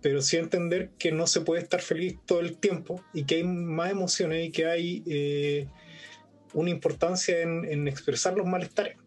[0.00, 3.44] pero sí entender que no se puede estar feliz todo el tiempo y que hay
[3.44, 5.68] más emociones y que hay
[6.54, 8.98] una importancia en, expresar los malestares,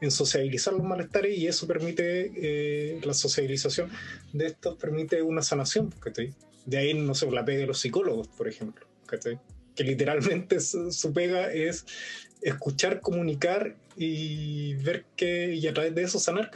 [0.00, 3.90] en sociabilizar los malestares y eso permite, eh, la sociabilización
[4.32, 5.92] de esto permite una sanación.
[6.68, 8.86] De ahí, no sé, la pega de los psicólogos, por ejemplo,
[9.74, 11.86] que literalmente su, pega es
[12.42, 16.50] escuchar, comunicar y ver que, y a través de eso sanar.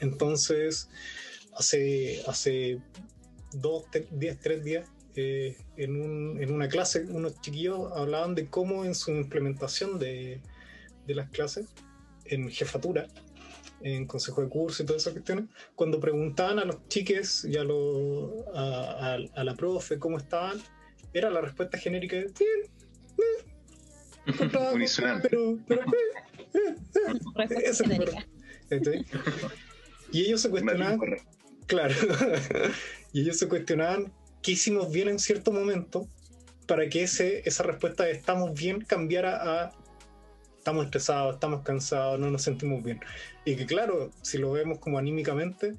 [0.00, 0.88] Entonces,
[1.54, 2.80] hace, hace
[3.52, 8.84] dos, diez, tres días eh, en, un, en, una clase, unos chiquillos hablaban de cómo
[8.84, 10.40] en su implementación de,
[11.06, 11.68] de las clases,
[12.24, 13.06] en jefatura,
[13.80, 17.62] en consejo de curso y todas esas cuestiones, cuando preguntaban a los chiques y a,
[18.54, 20.58] a, a, la profe cómo estaban,
[21.12, 22.32] era la respuesta genérica de
[24.76, 25.82] bien, pero, pero
[30.12, 30.98] y ellos se cuestionaban,
[31.66, 31.94] claro,
[33.12, 34.12] y ellos se cuestionaban
[34.42, 36.08] qué hicimos bien en cierto momento
[36.66, 39.72] para que ese, esa respuesta de estamos bien cambiara a
[40.66, 42.98] estamos estresados, estamos cansados, no nos sentimos bien.
[43.44, 45.74] Y que claro, si lo vemos como anímicamente,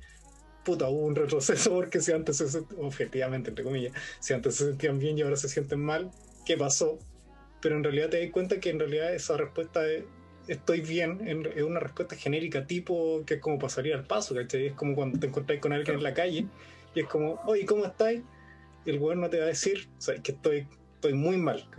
[0.64, 4.98] puta, hubo un retroceso porque si antes se objetivamente, entre comillas, si antes se sentían
[4.98, 6.10] bien y ahora se sienten mal,
[6.46, 7.00] ¿qué pasó?
[7.62, 10.06] Pero en realidad te das cuenta que en realidad esa respuesta de
[10.48, 11.20] estoy bien
[11.54, 14.68] es una respuesta genérica tipo que es como pasaría al paso, ¿cachai?
[14.68, 16.46] Es como cuando te encontráis con alguien en la calle
[16.96, 18.22] y es como, oye, ¿cómo estáis?
[18.86, 19.90] el gobierno te va a decir
[20.24, 21.70] que estoy, estoy muy mal,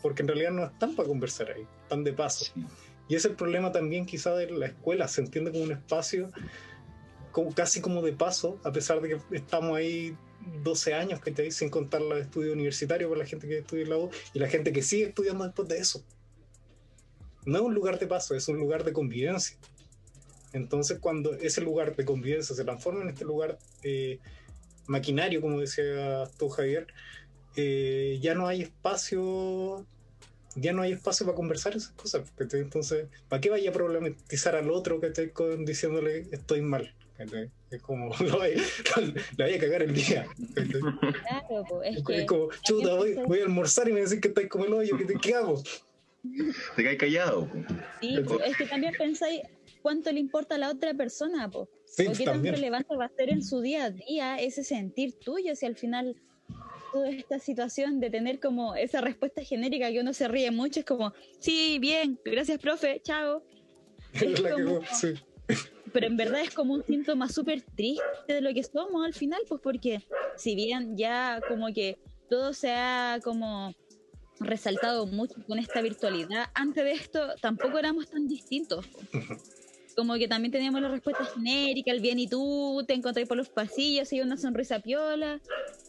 [0.00, 2.52] porque en realidad no están para conversar ahí, están de paso.
[3.08, 6.30] Y ese es el problema también quizá de la escuela, se entiende como un espacio
[7.32, 10.16] como, casi como de paso, a pesar de que estamos ahí
[10.62, 13.96] 12 años, que sin contar los estudios universitarios por la gente que estudia en la
[13.98, 16.04] U y la gente que sigue estudiando después de eso.
[17.44, 19.58] No es un lugar de paso, es un lugar de convivencia.
[20.52, 24.20] Entonces, cuando ese lugar de convivencia se transforma en este lugar eh,
[24.86, 26.86] maquinario, como decía tú, Javier,
[27.56, 29.84] eh, ya no hay espacio,
[30.56, 32.32] ya no hay espacio para conversar esas cosas.
[32.38, 35.32] Entonces, ¿para qué vaya a problematizar al otro que esté
[35.64, 36.94] diciéndole estoy mal?
[37.70, 38.56] Es como, lo le
[39.38, 40.26] vaya a cagar el día.
[41.26, 44.72] Claro, es, como, chuta, voy, voy, a almorzar y me decís que estáis como el
[44.72, 45.62] hoyo, ¿qué, qué hago?
[46.74, 47.48] Te caes callado.
[48.00, 49.42] Sí, es que también pensáis
[49.82, 51.68] cuánto le importa a la otra persona, po.
[51.86, 55.18] Sí, ¿O qué tan relevante va a ser en su día a día ese sentir
[55.18, 56.16] tuyo si al final
[56.94, 60.86] toda esta situación de tener como esa respuesta genérica que uno se ríe mucho, es
[60.86, 63.42] como, sí, bien, gracias, profe, chao.
[65.92, 69.40] Pero en verdad es como un síntoma súper triste de lo que somos al final,
[69.48, 70.04] pues porque
[70.36, 71.98] si bien ya como que
[72.30, 73.74] todo se ha como
[74.38, 78.86] resaltado mucho con esta virtualidad, antes de esto tampoco éramos tan distintos.
[79.96, 83.48] Como que también teníamos la respuesta genérica, el bien y tú, te encontré por los
[83.48, 85.40] pasillos y una sonrisa piola.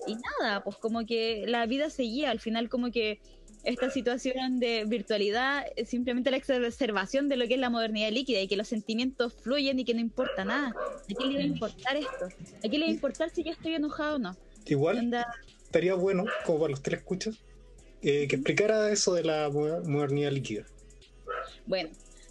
[0.07, 3.19] Y nada, pues como que la vida seguía, al final como que
[3.65, 8.39] esta situación de virtualidad es simplemente la exacerbación de lo que es la modernidad líquida
[8.39, 10.69] y que los sentimientos fluyen y que no importa nada.
[10.69, 12.25] ¿A quién le va a importar esto?
[12.25, 14.37] ¿A quién le va a importar si yo estoy enojado o no?
[14.65, 15.11] Igual
[15.63, 17.37] estaría bueno, como para los tres escuchas,
[18.01, 20.65] eh, que explicara eso de la modernidad líquida.
[21.65, 21.89] Bueno,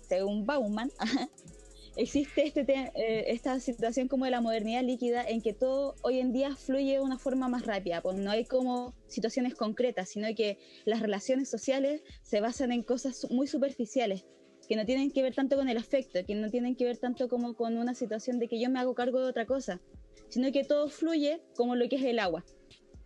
[0.08, 0.90] según Bauman,
[1.96, 2.60] existe este
[2.94, 6.94] eh, esta situación como de la modernidad líquida en que todo hoy en día fluye
[6.94, 11.48] de una forma más rápida, pues no hay como situaciones concretas, sino que las relaciones
[11.48, 14.24] sociales se basan en cosas muy superficiales,
[14.68, 17.28] que no tienen que ver tanto con el afecto, que no tienen que ver tanto
[17.28, 19.80] como con una situación de que yo me hago cargo de otra cosa,
[20.28, 22.44] sino que todo fluye como lo que es el agua.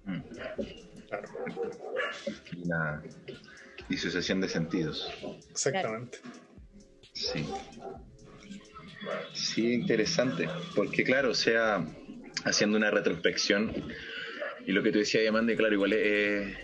[0.05, 0.21] Mm.
[1.09, 1.29] Claro.
[2.65, 3.03] Una
[3.89, 5.11] disociación de sentidos.
[5.51, 6.19] Exactamente.
[7.13, 7.47] Sí.
[9.33, 11.87] Sí, interesante, porque claro, o sea,
[12.45, 13.73] haciendo una retrospección,
[14.67, 16.57] y lo que tú decías, Amanda, claro, igual es,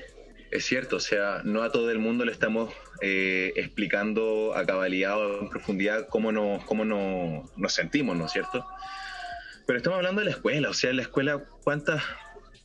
[0.51, 5.19] es, cierto, o sea, no a todo el mundo le estamos eh, explicando a cabalidad
[5.19, 8.67] o en profundidad cómo, nos, cómo nos, nos sentimos, ¿no es cierto?
[9.67, 12.03] Pero estamos hablando de la escuela, o sea, en la escuela, ¿cuántas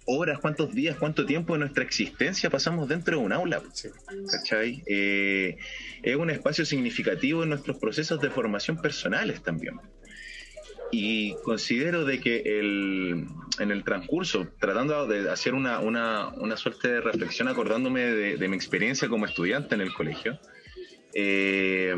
[0.10, 3.62] horas, cuántos días, cuánto tiempo de nuestra existencia pasamos dentro de un aula.
[4.32, 4.84] ¿Cachai?
[4.88, 5.58] Eh,
[6.02, 9.80] es un espacio significativo en nuestros procesos de formación personales también.
[10.92, 13.28] Y considero de que el,
[13.60, 18.56] en el transcurso, tratando de hacer una, una, una suerte de reflexión, acordándome de, mi
[18.56, 20.40] experiencia como estudiante en el colegio,
[21.14, 21.96] eh,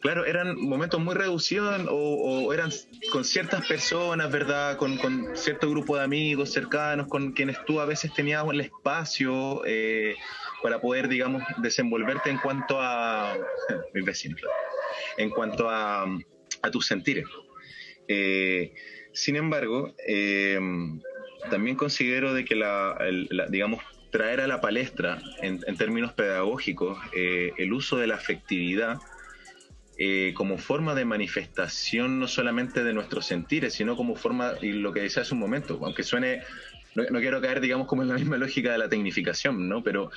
[0.00, 2.70] claro, eran momentos muy reducidos o, eran
[3.12, 4.76] con ciertas personas, ¿verdad?
[4.76, 4.98] Con,
[5.36, 10.14] cierto grupo de amigos cercanos, con quienes tú a veces tenías el espacio eh,
[10.62, 13.36] para poder, digamos, desenvolverte en cuanto a.
[13.94, 14.40] mis vecinos,
[15.16, 16.04] en cuanto a,
[16.62, 17.26] a tus sentires.
[18.06, 18.72] Eh,
[19.12, 20.58] sin embargo, eh,
[21.50, 22.98] también considero de que la,
[23.50, 28.98] digamos, traer a la palestra en, términos pedagógicos el uso de la afectividad
[30.00, 34.92] eh, como forma de manifestación no solamente de nuestros sentires, sino como forma, y lo
[34.92, 36.44] que decía hace un momento, aunque suene,
[36.94, 39.82] no, quiero caer, digamos, como en la misma lógica de la tecnificación, ¿no?
[39.82, 40.12] Pero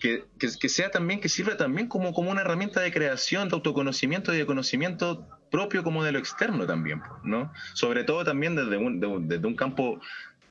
[0.00, 4.32] que, que, sea también, que sirva también como, como una herramienta de creación, de autoconocimiento
[4.32, 7.52] y de conocimiento propio como de lo externo también, ¿no?
[7.74, 10.00] Sobre todo también desde un, desde un campo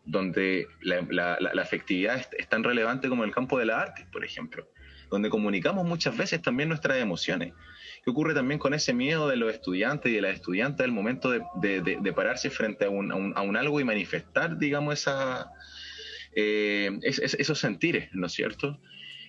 [0.05, 4.07] donde la, la, la, afectividad es, es, tan relevante como el campo de la arte,
[4.11, 4.67] por ejemplo,
[5.09, 7.53] donde comunicamos muchas veces también nuestras emociones.
[8.03, 11.31] ¿Qué ocurre también con ese miedo de los estudiantes y de las estudiantes al momento
[11.31, 15.51] de, pararse frente a un, a, un, algo y manifestar, digamos, esa,
[16.33, 18.79] eh, esos sentires, ¿no es cierto?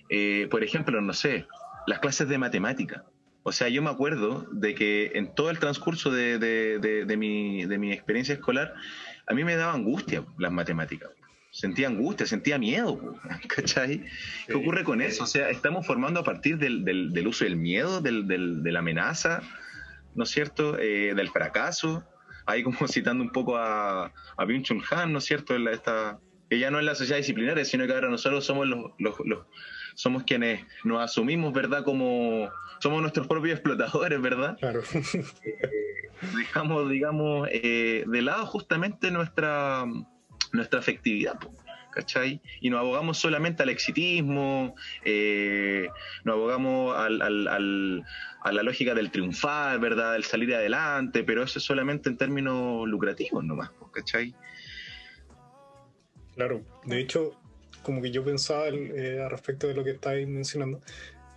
[0.09, 1.47] Eh, por ejemplo, no sé,
[1.87, 3.05] las clases de matemática.
[3.43, 7.79] O sea, yo me acuerdo de que en todo el transcurso de, de, mi, de
[7.79, 8.75] mi experiencia escolar,
[9.27, 11.11] a mí me daba angustia las matemáticas
[11.51, 13.17] sentía angustia, sentía miedo,
[13.49, 14.05] ¿cachai?
[14.47, 15.25] ¿Qué ocurre con eso?
[15.25, 18.79] O sea, estamos formando a partir del, del, uso del miedo, del, del, de la
[18.79, 19.43] amenaza,
[20.15, 20.79] ¿no es cierto?
[20.79, 22.05] Eh, del fracaso,
[22.47, 25.57] ahí como citando un poco a, a Byung Chun Han, ¿no es cierto?
[25.71, 29.47] esta, que ya no es la sociedad disciplinaria, sino que ahora nosotros somos los, los,
[29.95, 31.85] somos quienes nos asumimos, ¿verdad?
[31.85, 34.57] Como somos nuestros propios explotadores, ¿verdad?
[34.59, 34.83] Claro.
[36.23, 39.87] Eh, dejamos, digamos, eh, de lado justamente nuestra
[40.53, 41.39] nuestra afectividad.
[41.91, 42.41] ¿cachai?
[42.61, 44.75] Y nos abogamos solamente al exitismo,
[45.05, 45.89] eh,
[46.25, 48.05] nos abogamos al, al,
[48.43, 50.13] a la lógica del triunfar, ¿verdad?
[50.13, 54.35] Del salir adelante, pero eso es solamente en términos lucrativos nomás, ¿cachai?
[56.35, 57.33] Claro, de hecho,
[57.83, 60.81] como que yo pensaba eh, al respecto de lo que estáis mencionando,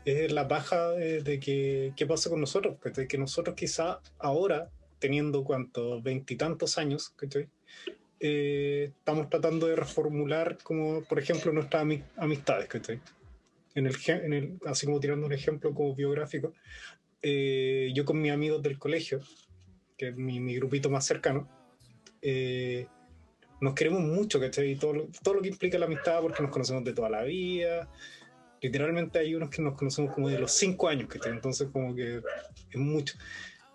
[0.06, 6.04] es la baja de, que qué pasa con nosotros, que nosotros quizá ahora, teniendo cuantos
[6.04, 7.50] veintitantos años, ¿cachai?
[8.26, 13.02] Eh, estamos tratando de reformular, como por ejemplo, nuestras amistades, ¿cachai?
[13.76, 16.54] En el, en el, así como tirando un ejemplo como biográfico,
[17.22, 19.20] eh, yo con mis amigos del colegio,
[19.98, 21.50] que es mi, mi grupito más cercano,
[22.22, 22.88] eh,
[23.60, 24.74] nos queremos mucho, ¿cachai?
[24.78, 27.90] Todo, todo lo que implica la amistad, porque nos conocemos de toda la vida.
[28.62, 31.34] Literalmente hay unos que nos conocemos como de los cinco años, ¿cachai?
[31.34, 32.22] Entonces como que
[32.72, 33.16] es mucho.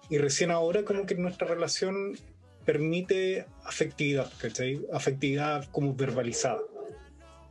[0.09, 2.15] Y recién ahora como que nuestra relación
[2.69, 4.85] permite afectividad, ¿cachai?
[4.93, 6.61] Afectividad como verbalizada.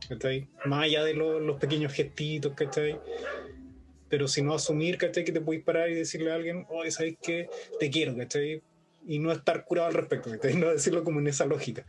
[0.08, 0.46] ¿cachai?
[0.64, 3.00] Más allá de los pequeños gestitos, ¿cachai?
[4.08, 5.24] Pero si no asumir, ¿cachai?
[5.24, 7.50] Que te puedes parar y decirle a alguien, oye, ¿sabes qué?
[7.80, 8.62] Te quiero, ¿cachai?
[9.08, 10.54] Y no estar curado al respecto, ¿cachai?
[10.56, 11.84] No decirlo como en esa lógica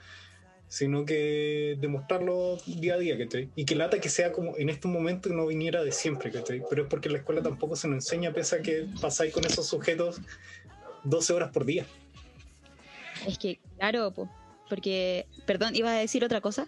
[0.68, 3.50] sino que demostrarlo día a día, ¿cachai?
[3.56, 6.62] Y que lata que sea como en este momento no viniera de siempre, ¿cachai?
[6.70, 9.66] Pero es porque la escuela tampoco se nos enseña, pese a que pasáis con esos
[9.66, 10.22] sujetos
[11.04, 11.88] 12 horas por día.
[13.26, 14.14] Es que, claro,
[14.70, 16.66] porque, perdón, iba a decir otra cosa.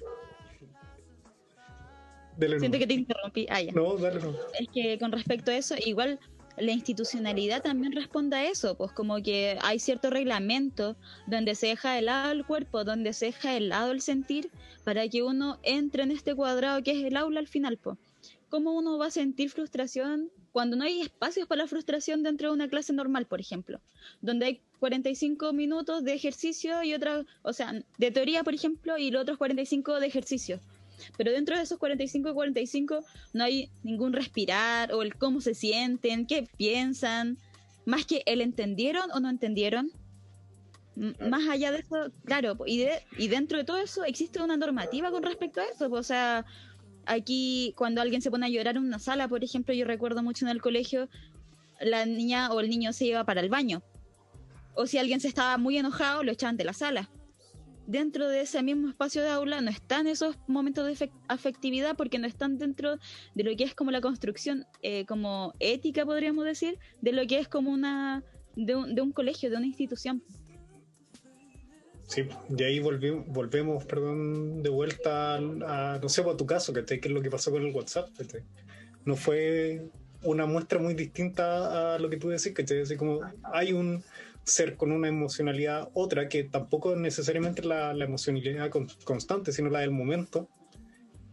[2.60, 3.45] Siento que te interrumpí.
[3.49, 3.72] Ah, ya.
[3.72, 4.34] No, dale, no.
[4.60, 6.20] Es que con respecto a eso, igual
[6.58, 10.95] la institucionalidad también responde a eso, pues como que hay cierto reglamento
[11.28, 14.49] donde se deja de lado el cuerpo, donde se deja de lado el sentir,
[14.84, 17.97] para que uno entre en este cuadrado que es el aula al final, pues.
[18.52, 22.54] ¿Cómo uno va a sentir frustración cuando no hay espacios para la frustración dentro de
[22.54, 23.82] una clase normal, por ejemplo?
[24.22, 29.10] Donde hay 45 minutos de ejercicio y otra, o sea, de teoría, por ejemplo, y
[29.10, 30.60] los otros 45 de ejercicio
[31.18, 35.56] pero dentro de esos 45 y 45 no hay ningún respirar o el cómo se
[35.56, 37.39] sienten, qué piensan,
[37.86, 39.91] más que el entendieron o no entendieron.
[40.95, 42.86] Más allá de eso, claro, y,
[43.18, 45.89] y dentro de todo eso existe una normativa con respecto a eso.
[45.89, 46.45] O sea,
[47.12, 50.45] aquí cuando alguien se pone a llorar en una sala, por ejemplo, yo recuerdo mucho
[50.45, 51.09] en el colegio,
[51.80, 53.84] la niña o el niño se iba para el baño.
[54.76, 57.09] O si alguien se estaba muy enojado, lo echaban de la sala
[57.91, 62.28] dentro de ese mismo espacio de aula no están esos momentos de afectividad porque no
[62.28, 62.97] están dentro
[63.36, 67.39] de lo que es como la construcción eh, como ética, podríamos decir, de lo que
[67.39, 68.24] es como una
[68.55, 70.24] de un, de un colegio, de una institución.
[72.12, 76.99] Sí, de ahí volvimos, volvemos, perdón, de vuelta a, no sé, por tu caso, que
[77.01, 78.09] es lo que pasó con el WhatsApp.
[79.05, 79.89] No fue
[80.22, 83.22] una muestra muy distinta a lo que tú decís, que así como
[83.53, 84.03] hay un
[84.43, 88.70] ser con una emocionalidad otra, que tampoco es necesariamente la, la emocionalidad
[89.05, 90.49] constante, sino la del momento,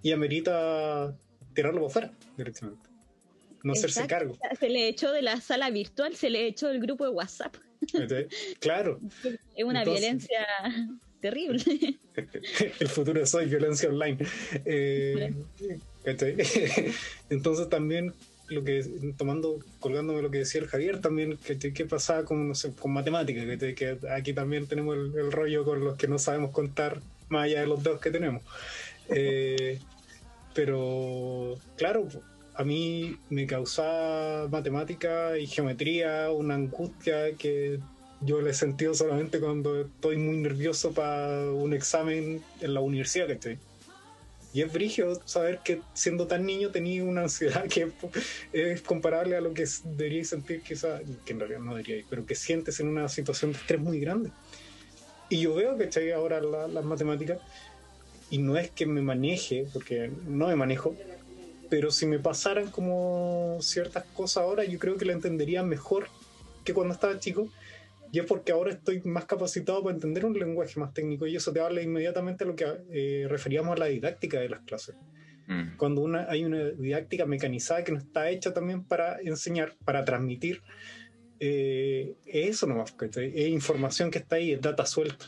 [0.01, 1.13] y amerita
[1.55, 2.89] tirarlo por fuera directamente.
[3.65, 4.39] No hacerse cargo.
[4.61, 7.57] Se le echó de la sala virtual, se le echó del grupo de WhatsApp.
[8.61, 9.01] Claro.
[9.57, 10.47] Es una violencia
[11.21, 11.63] terrible.
[12.81, 14.19] El futuro es hoy, violencia online.
[14.65, 15.33] Eh,
[17.31, 18.15] Entonces también
[18.49, 18.83] lo que
[19.17, 22.93] tomando, colgándome lo que decía el Javier también, que, que pasaba con, no sé, con
[22.93, 27.61] matemáticas, que, aquí también tenemos el, rollo con los que no sabemos contar más allá
[27.61, 28.43] de los dos que tenemos.
[29.11, 29.79] Eh,
[30.55, 32.09] pero claro,
[32.59, 37.79] a mí me causaba matemática y geometría una angustia que
[38.21, 43.29] yo le he sentido solamente cuando estoy muy nervioso para un examen en la universidad
[43.29, 43.59] que estoy.
[44.53, 47.93] Y es brigio saber que siendo tan niño tenía una ansiedad que
[48.53, 52.35] es comparable a lo que debería sentir quizá, que en realidad no debería, pero que
[52.35, 54.33] sientes en una situación de estrés muy grande.
[55.29, 57.39] Y yo veo que estoy ahora las matemáticas
[58.31, 60.97] y no es que me maneje, porque no me manejo,
[61.69, 66.09] pero si me pasaran como ciertas cosas ahora, yo creo que la entendería mejor
[66.65, 67.49] que cuando estaba chico
[68.11, 71.53] y es porque ahora estoy más capacitado para entender un lenguaje más técnico y eso
[71.53, 74.95] te habla inmediatamente a lo que eh, referíamos a la didáctica de las clases.
[75.47, 75.77] Mm.
[75.77, 80.63] Cuando una, hay una didáctica mecanizada que no está hecha también para enseñar, para transmitir,
[81.41, 85.27] eh, es eso nomás, es información que está ahí, es data suelta.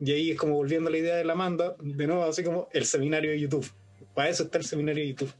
[0.00, 2.68] Y ahí es como volviendo a la idea de la manda, de nuevo, así como
[2.72, 3.70] el seminario de YouTube.
[4.14, 5.32] Para eso está el seminario de YouTube.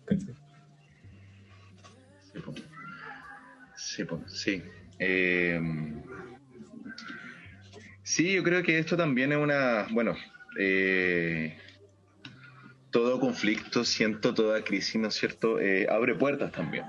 [3.77, 4.07] Sí, sí.
[4.29, 4.63] sí.
[4.99, 5.61] Eh,
[8.03, 10.15] Sí, yo creo que esto también es una, bueno,
[10.59, 11.57] eh,
[12.91, 15.59] todo conflicto, siento toda crisis, ¿no es cierto?
[15.59, 16.85] Eh, abre puertas también,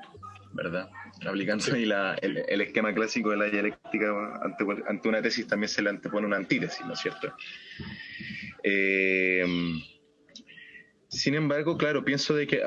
[0.51, 0.89] ¿verdad?
[1.26, 5.82] Aplicando ahí la, el, esquema clásico de la dialéctica ante, ante, una tesis también se
[5.82, 7.34] le antepone una antítesis, ¿no es cierto?
[8.63, 9.45] Eh,
[11.14, 12.61] sin embargo, claro, pienso de que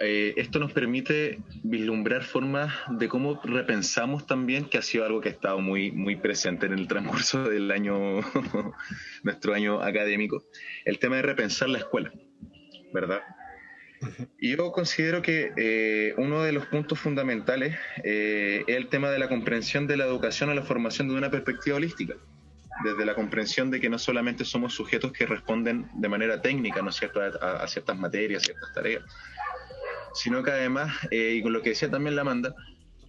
[0.00, 5.28] eh, esto nos permite vislumbrar formas de cómo repensamos también, que ha sido algo que
[5.28, 8.20] ha estado muy, muy presente en el transcurso del año,
[9.22, 10.42] nuestro año académico,
[10.84, 12.12] el tema de repensar la escuela,
[12.92, 13.22] ¿verdad?
[14.38, 19.18] Y yo considero que eh, uno de los puntos fundamentales eh, es el tema de
[19.18, 22.14] la comprensión de la educación o la formación de una perspectiva holística
[22.84, 26.90] desde la comprensión de que no solamente somos sujetos que responden de manera técnica ¿no
[26.90, 27.20] es cierto?
[27.20, 29.02] a, ciertas materias, ciertas tareas,
[30.14, 32.54] sino que además, eh, y con lo que decía también la Amanda,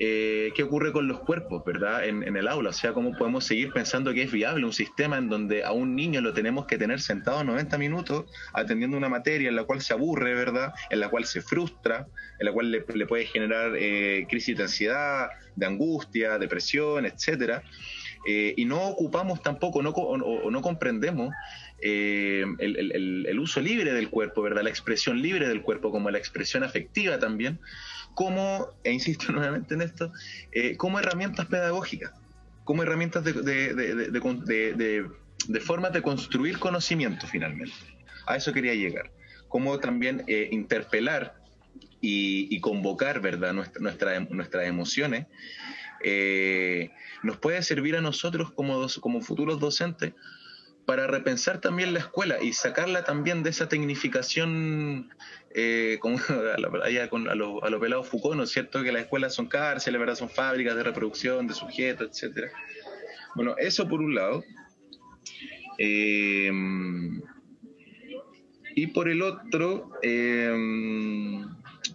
[0.02, 2.06] eh, qué ocurre con los cuerpos, ¿verdad?
[2.06, 5.28] En, el aula, o sea, cómo podemos seguir pensando que es viable un sistema en
[5.28, 9.58] donde a un niño lo tenemos que tener sentado 90 minutos atendiendo una materia en
[9.58, 10.72] la cual se aburre, ¿verdad?
[10.90, 12.08] En la cual se frustra,
[12.40, 17.62] en la cual le, puede generar eh, crisis de ansiedad, de angustia, depresión, etcétera.
[18.26, 21.34] Eh, y no ocupamos tampoco no, o, no comprendemos
[21.82, 24.64] eh, el, uso libre del cuerpo, ¿verdad?
[24.64, 27.60] La expresión libre del cuerpo, como la expresión afectiva también,
[28.14, 30.12] como, e insisto nuevamente en esto,
[30.52, 32.12] eh, como herramientas pedagógicas,
[32.66, 37.74] como herramientas de, de, formas de construir conocimiento finalmente.
[38.28, 39.12] A eso quería llegar.
[39.48, 41.42] Como también interpelar
[42.02, 45.26] y, convocar, ¿verdad?, nuestra, nuestras emociones,
[46.04, 46.92] eh,
[47.24, 50.14] nos puede servir a nosotros como, futuros docentes
[50.86, 55.14] para repensar también la escuela y sacarla también de esa tecnificación
[55.54, 58.84] eh, a, los, pelados Foucault, ¿no es cierto?
[58.84, 60.16] Que las escuelas son cárceles, ¿verdad?
[60.16, 62.52] Son fábricas de reproducción de sujetos, etcétera.
[63.36, 64.44] Bueno, eso por un lado.
[65.78, 66.52] Eh,
[68.76, 70.52] y por el otro, eh,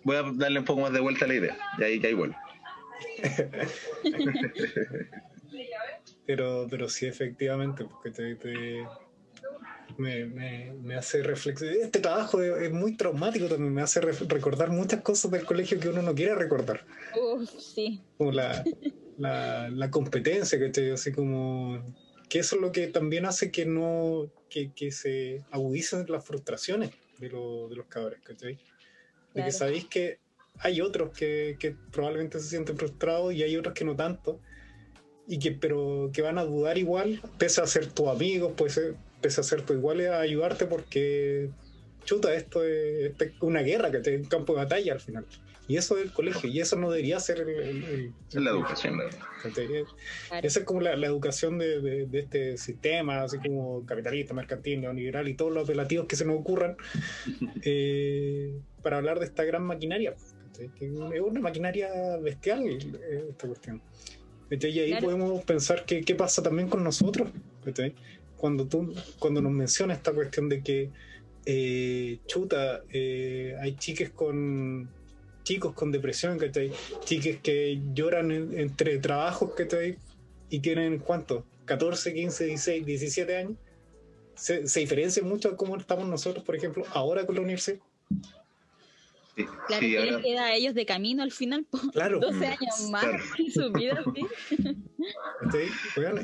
[0.02, 1.56] voy a darle un poco más de vuelta a la idea.
[1.78, 2.36] Y ahí, ahí vuelvo.
[6.26, 8.36] pero, pero sí, efectivamente, porque te,
[9.98, 11.76] me, me, hace reflexionar.
[11.76, 16.02] Este trabajo es, muy traumático también, me hace recordar muchas cosas del colegio que uno
[16.02, 16.84] no quiere recordar.
[17.16, 18.02] Uf, sí.
[18.18, 18.64] Como la,
[19.18, 20.90] la, la competencia, ¿cachai?
[20.90, 21.84] Así como
[22.28, 26.90] que eso es lo que también hace que no que, que se agudicen las frustraciones
[27.18, 28.58] de, de los cabros, ¿cachai?
[29.34, 30.18] de que sabéis que
[30.60, 34.40] hay otros que, que, probablemente se sienten frustrados y hay otros que no tanto,
[35.26, 38.80] y que, pero que van a dudar igual, pese a ser tu amigo, pues,
[39.20, 41.50] pese a ser tu igual, a ayudarte porque,
[42.04, 45.26] chuta, esto es, una guerra, que es un campo de batalla al final.
[45.66, 49.00] Y eso es el colegio, y eso no debería ser el, la educación.
[50.42, 54.82] Esa es como la, la educación de, de, de, este sistema, así como capitalista, mercantil,
[54.82, 56.76] neoliberal y todos los apelativos que se nos ocurran.
[57.62, 58.52] eh,
[58.82, 60.14] para hablar de esta gran maquinaria,
[60.58, 63.82] que es una maquinaria bestial eh, esta cuestión.
[64.50, 67.28] Y ahí podemos pensar que, qué pasa también con nosotros,
[68.36, 70.90] cuando tú cuando nos mencionas esta cuestión de que
[71.46, 74.88] eh, chuta, eh, hay chiques con
[75.42, 76.70] chicos con depresión, ¿cachai?
[77.04, 79.98] Chiques que lloran entre trabajos, ¿cachai?
[80.50, 81.44] Y tienen, ¿cuánto?
[81.66, 83.52] 14, 15, 16, 17 años.
[84.36, 87.78] Se, se diferencia mucho de cómo estamos nosotros, por ejemplo, ahora con la universidad
[89.34, 91.80] claro, que les queda a ellos de camino al final por
[92.20, 93.04] 12 años más
[93.38, 94.02] en su vida.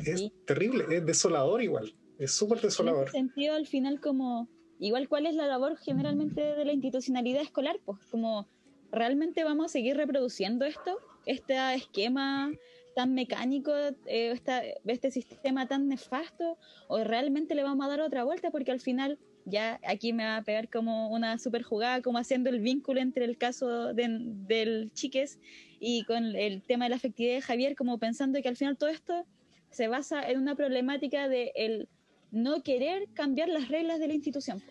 [0.05, 3.07] es terrible, es desolador igual, es súper desolador.
[3.07, 4.49] En sentido, al final, como,
[4.79, 7.79] igual, ¿cuál es la labor generalmente de la institucionalidad escolar?
[7.85, 8.47] Pues como,
[8.91, 10.97] ¿realmente vamos a seguir reproduciendo esto?
[11.25, 12.51] Este esquema
[12.95, 13.71] tan mecánico,
[14.05, 14.37] eh,
[14.85, 16.57] este sistema tan nefasto,
[16.87, 20.37] o realmente le vamos a dar otra vuelta porque al final ya aquí me va
[20.37, 25.39] a pegar como una super jugada, como haciendo el vínculo entre el caso del Chiques
[25.79, 28.89] y con el tema de la afectividad de Javier, como pensando que al final todo
[28.89, 29.25] esto
[29.69, 31.87] se basa en una problemática de el
[32.31, 34.61] no querer cambiar las reglas de la institución,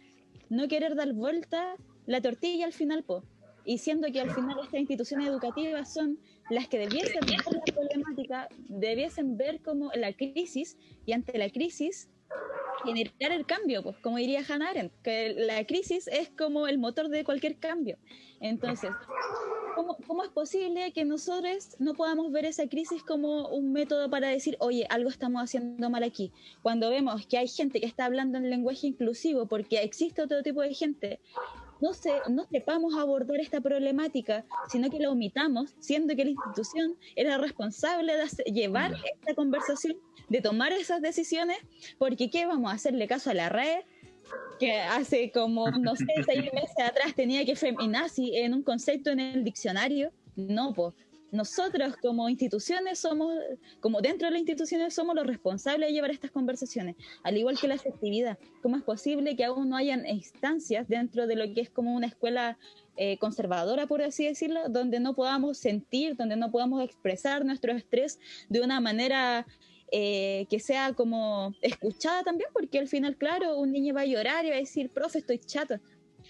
[0.49, 1.75] no querer dar vuelta
[2.07, 3.25] la tortilla al final, po,
[3.65, 6.19] y siendo que al final estas instituciones educativas son
[6.49, 12.09] las que debiesen ver la problemática, debiesen ver como la crisis, y ante la crisis
[12.85, 17.09] generar el cambio, pues, como diría Hannah Arendt, que la crisis es como el motor
[17.09, 17.97] de cualquier cambio.
[18.41, 18.91] Entonces,
[19.75, 24.29] ¿cómo, ¿cómo, es posible que nosotros no podamos ver esa crisis como un método para
[24.29, 26.33] decir, oye, algo estamos haciendo mal aquí?
[26.63, 30.63] Cuando vemos que hay gente que está hablando en lenguaje inclusivo porque existe otro tipo
[30.63, 31.21] de gente
[31.81, 36.97] no, se, no sepamos abordar esta problemática, sino que la omitamos, siendo que la institución
[37.17, 39.97] era responsable de llevar esta conversación,
[40.29, 41.59] de tomar esas decisiones,
[41.99, 43.81] porque ¿qué vamos a hacerle caso a la red?
[44.61, 49.19] que hace como, no sé, seis meses atrás tenía que feminazi en un concepto en
[49.19, 50.13] el diccionario.
[50.37, 50.95] No, pues
[51.33, 53.33] nosotros como instituciones somos,
[53.81, 57.69] como dentro de las instituciones somos los responsables de llevar estas conversaciones, al igual que
[57.69, 58.39] la afectividad.
[58.63, 62.07] ¿Cómo es posible que aún no hayan instancias dentro de lo que es como una
[62.07, 62.59] escuela
[62.97, 68.19] eh, conservadora, por así decirlo, donde no podamos sentir, donde no podamos expresar nuestro estrés
[68.49, 69.47] de una manera
[69.93, 74.45] eh, que sea como escuchada también, porque al final, claro, un niño va a llorar
[74.45, 75.81] y va a decir, profe, estoy chato.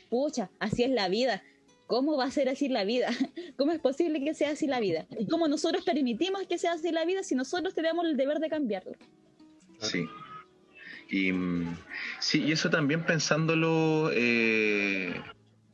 [0.09, 1.43] Pucha, así es la vida
[1.91, 3.09] ¿Cómo va a ser así la vida?
[3.57, 5.07] ¿Cómo es posible que sea así la vida?
[5.19, 8.49] ¿Y cómo nosotros permitimos que sea así la vida si nosotros tenemos el deber de
[8.49, 8.93] cambiarlo?
[9.81, 10.07] Sí.
[11.09, 11.77] Y, mm,
[12.21, 15.21] sí, y eso también pensándolo eh,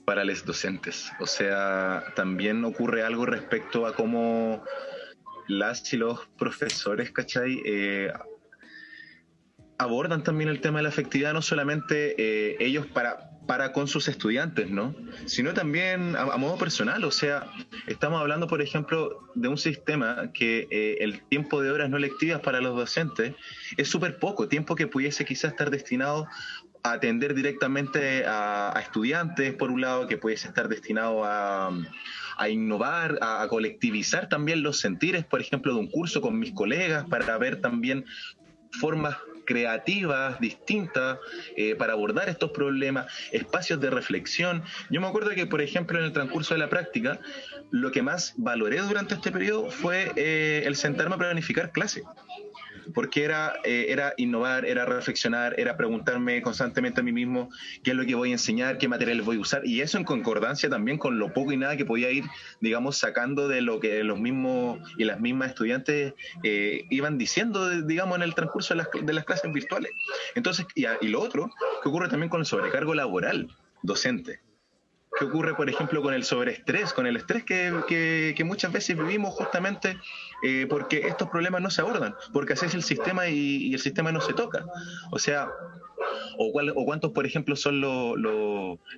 [0.07, 1.12] para los docentes.
[1.21, 4.64] O sea, también ocurre algo respecto a cómo
[5.49, 7.61] las y los profesores, ¿cachai?
[7.67, 8.11] Eh,
[9.77, 14.09] abordan también el tema de la afectividad, no solamente eh, ellos para, para con sus
[14.09, 14.94] estudiantes, ¿no?
[15.24, 17.51] Sino también a, modo personal, o sea,
[17.86, 22.40] estamos hablando, por ejemplo, de un sistema que eh, el tiempo de horas no lectivas
[22.40, 23.34] para los docentes
[23.76, 26.26] es súper poco, tiempo que pudiese quizás estar destinado
[26.82, 31.70] a atender directamente a, estudiantes, por un lado, que pudiese estar destinado a,
[32.36, 37.05] a innovar, a, colectivizar también los sentires, por ejemplo, de un curso con mis colegas,
[37.09, 38.05] para ver también
[38.72, 39.16] formas
[39.47, 41.18] creativas, distintas,
[41.57, 44.62] eh, para abordar estos problemas, espacios de reflexión.
[44.90, 47.20] Yo me acuerdo que, por ejemplo, en el transcurso de la práctica,
[47.70, 52.05] lo que más valoré durante este periodo fue eh, el sentarme a planificar clases
[52.95, 57.51] porque era, eh, era innovar, era reflexionar, era preguntarme constantemente a mí mismo
[57.82, 60.05] qué es lo que voy a enseñar, qué materiales voy a usar, y eso en
[60.05, 62.24] concordancia también con lo poco y nada que podía ir,
[62.61, 68.16] digamos, sacando de lo que los mismos y las mismas estudiantes eh, iban diciendo, digamos,
[68.16, 69.93] en el transcurso de las, de las clases virtuales.
[70.34, 71.51] Entonces, y, y lo otro,
[71.82, 73.49] que ocurre también con el sobrecargo laboral
[73.82, 74.45] docente.
[75.19, 79.35] ¿Qué ocurre, por ejemplo, con el sobreestrés, con el estrés que, que, muchas veces vivimos
[79.35, 79.99] justamente
[80.43, 84.21] eh, porque estos problemas no se abordan, porque haces el sistema y, el sistema no
[84.21, 84.67] se toca?
[85.11, 85.49] O sea,
[86.39, 86.53] o,
[86.85, 87.81] cuántos, por ejemplo, son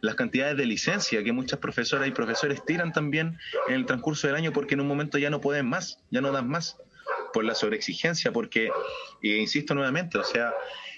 [0.01, 3.39] las cantidades de licencia que muchas profesoras y profesores tiran también
[3.69, 6.33] en el transcurso del año porque en un momento ya no pueden más, ya no
[6.33, 6.77] dan más,
[7.33, 8.71] por la sobreexigencia, porque,
[9.23, 10.53] eh, insisto nuevamente, o sea,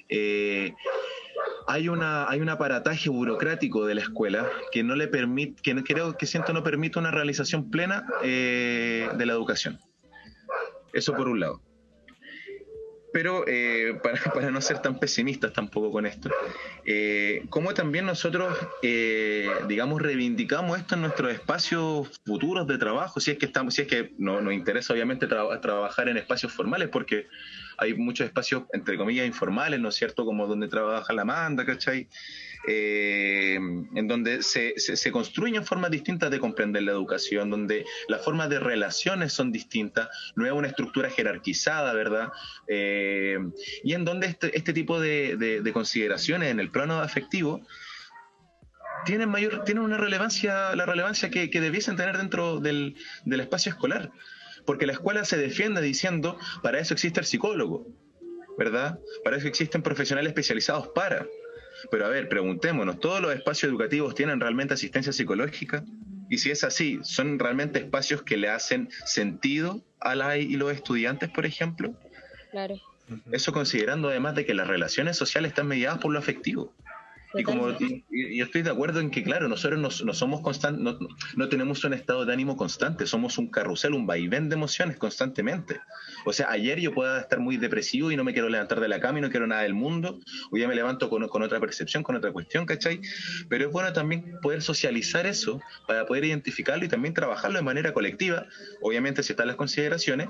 [0.09, 0.75] eh,
[1.71, 6.17] hay una hay un aparataje burocrático de la escuela que no le permite que creo
[6.17, 9.79] que siento no permite una realización plena eh, de la educación.
[10.93, 11.63] Eso por un lado.
[13.13, 14.01] Pero eh,
[14.35, 16.31] para, no ser tan pesimistas tampoco con esto,
[16.85, 18.57] eh, como también nosotros,
[19.69, 23.89] digamos, reivindicamos esto en nuestros espacios futuros de trabajo, si es que estamos, si es
[23.89, 27.27] que no, nos interesa obviamente trabajar en espacios formales, porque
[27.81, 30.27] hay muchos espacios, entre comillas, informales, ¿no es cierto?
[30.27, 32.09] Como donde trabaja la Amanda, ¿cachai?
[32.69, 38.51] Eh, en donde se, se, construyen formas distintas de comprender la educación, donde las formas
[38.51, 42.35] de relaciones son distintas, no es una estructura jerarquizada, ¿verdad?
[42.69, 43.39] Eh,
[43.83, 47.63] y en donde este, este tipo de, consideraciones en el plano afectivo
[49.05, 54.13] tienen mayor, tienen una relevancia, la relevancia que, debiesen tener dentro del, del espacio escolar
[54.71, 57.89] porque la escuela se defiende diciendo, para eso existe el psicólogo,
[58.57, 59.01] ¿verdad?
[59.25, 61.27] Para eso existen profesionales especializados para.
[61.91, 65.85] Pero a ver, preguntémonos, ¿todos los espacios educativos tienen realmente asistencia psicológica?
[66.29, 70.73] Y si es así, ¿son realmente espacios que le hacen sentido a la y los
[70.73, 71.93] estudiantes, por ejemplo?
[72.53, 72.77] Claro.
[73.33, 76.73] Eso considerando además de que las relaciones sociales están mediadas por lo afectivo.
[77.35, 80.97] Y como yo estoy de acuerdo en que, claro, nosotros no, somos constantes,
[81.37, 85.81] no, tenemos un estado de ánimo constante, somos un carrusel, un vaivén de emociones constantemente.
[86.27, 89.01] O sea, ayer yo pueda estar muy depresivo y no me quiero levantar de la
[89.01, 90.19] cama y no quiero nada del mundo,
[90.51, 93.01] hoy ya me levanto con, con otra percepción, con otra cuestión, ¿cachai?
[93.49, 97.93] Pero es bueno también poder socializar eso para poder identificarlo y también trabajarlo de manera
[97.93, 98.47] colectiva,
[98.83, 100.29] obviamente si están las consideraciones,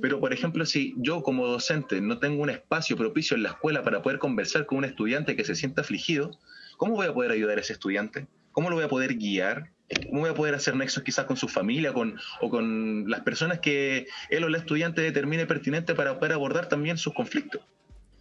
[0.00, 3.82] pero por ejemplo, si yo como docente no tengo un espacio propicio en la escuela
[3.82, 6.29] para poder conversar con un estudiante que se sienta afligido,
[6.76, 8.26] ¿cómo voy a poder ayudar a ese estudiante?
[8.52, 9.70] ¿Cómo lo voy a poder guiar?
[10.08, 13.58] ¿Cómo voy a poder hacer nexos quizás con su familia con, o con las personas
[13.60, 17.62] que él o la estudiante determine pertinente para poder abordar también sus conflictos?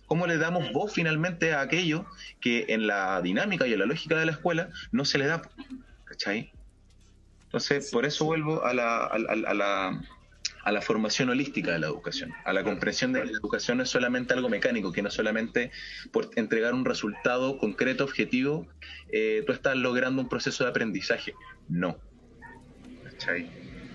[0.07, 2.05] ¿Cómo le damos voz finalmente a aquello
[2.41, 5.41] que en la dinámica y en la lógica de la escuela no se le da?
[6.05, 6.51] ¿Cachai?
[7.43, 10.01] Entonces, por eso vuelvo a la, a la
[10.69, 13.83] a la formación holística de la educación, a la comprensión de que la educación no
[13.83, 15.71] es solamente algo mecánico, que no solamente
[16.11, 18.67] por entregar un resultado concreto, objetivo,
[19.11, 21.33] eh, tú estás logrando un proceso de aprendizaje.
[21.67, 21.97] No.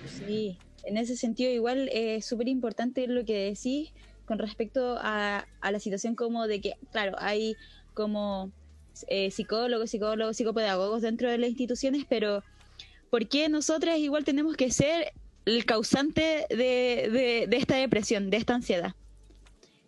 [0.04, 3.92] Sí, en ese sentido igual es súper importante lo que decís
[4.26, 7.54] con respecto a, la situación como de que, claro, hay
[7.94, 8.50] como
[9.06, 12.42] eh, psicólogos, psicólogos, psicopedagogos dentro de las instituciones, pero
[13.10, 15.12] ¿por qué nosotras igual tenemos que ser
[15.44, 18.94] el causante de, de, esta depresión, de esta ansiedad.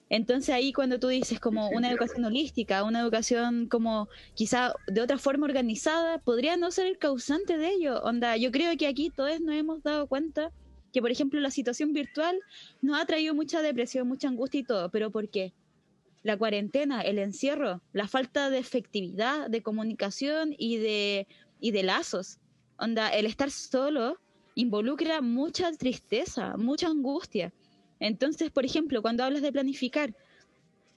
[0.08, 5.18] Entonces ahí cuando tú dices como una educación holística, una educación como quizá de otra
[5.18, 8.00] forma organizada, podría no ser el causante de ello.
[8.02, 10.52] Onda, yo creo que aquí todos nos hemos dado cuenta
[10.92, 12.38] que, por ejemplo, la situación virtual
[12.82, 15.52] nos ha traído mucha depresión, mucha angustia y todo, pero ¿por qué?
[16.22, 21.26] La cuarentena, el encierro, la falta de efectividad, de comunicación y de,
[21.60, 22.38] y de lazos.
[22.78, 24.18] Onda, el estar solo
[24.56, 27.52] involucra mucha tristeza, mucha angustia.
[28.00, 30.14] Entonces, por ejemplo, cuando hablas de planificar,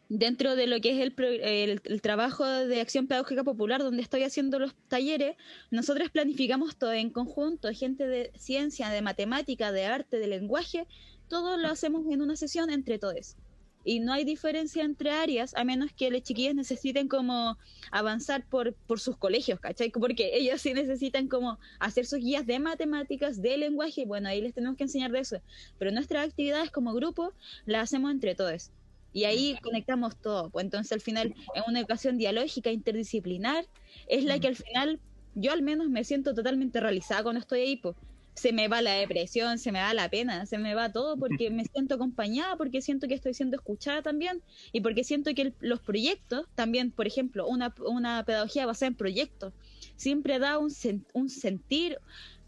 [0.10, 4.74] dentro de lo que es el, trabajo de acción pedagógica popular, donde estoy haciendo los
[4.88, 5.38] talleres,
[5.70, 10.88] nosotros planificamos todo en conjunto, gente de ciencia, de matemática, de arte, de lenguaje,
[11.28, 13.36] todo lo hacemos en una sesión entre todos.
[13.84, 17.58] Y no hay diferencia entre áreas a menos que las chiquillas necesiten como
[17.92, 19.90] avanzar por, por sus colegios, ¿cachai?
[19.90, 24.42] Porque ellos sí necesitan como hacer sus guías de matemáticas, de lenguaje, y bueno, ahí
[24.42, 25.42] les tenemos que enseñar de eso.
[25.78, 27.34] Pero nuestras actividades como grupo
[27.66, 28.72] las hacemos entre todos.
[29.12, 30.50] Y ahí conectamos todo.
[30.50, 33.66] Pues entonces al final es una educación dialógica, interdisciplinar,
[34.08, 35.00] es la que al final
[35.36, 37.78] yo al menos me siento totalmente realizada cuando estoy ahí.
[37.78, 37.96] Pues
[38.40, 41.50] se me va la depresión, se me va la pena, se me va todo porque
[41.50, 45.82] me siento acompañada, porque siento que estoy siendo escuchada también y porque siento que los
[45.82, 49.54] proyectos, también, por ejemplo, una, una pedagogía basada en proyectos,
[49.98, 50.72] siempre da un,
[51.12, 51.98] un sentir,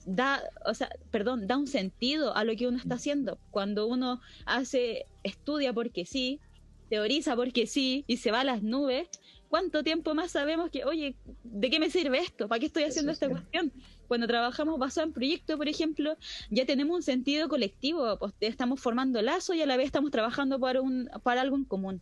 [0.06, 3.38] da, o sea, perdón, da un sentido a lo que uno está haciendo.
[3.50, 6.40] Cuando uno hace, estudia porque sí,
[6.88, 9.10] teoriza porque sí y se va a las nubes,
[9.50, 12.48] ¿cuánto tiempo más sabemos que, oye, ¿de qué me sirve esto?
[12.48, 13.74] ¿Para qué estoy haciendo esta cuestión?
[14.12, 16.18] Cuando trabajamos basado en proyecto, por ejemplo,
[16.50, 20.60] ya tenemos un sentido colectivo, pues estamos formando lazo y a la vez estamos trabajando
[20.60, 22.02] para, un, para algo en común.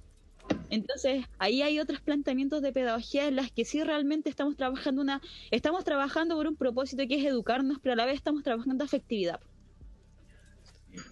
[0.71, 5.21] Entonces, ahí hay otros planteamientos de pedagogía en las que sí realmente estamos trabajando una,
[5.51, 9.39] estamos trabajando por un propósito que es educarnos, pero a la vez estamos trabajando afectividad.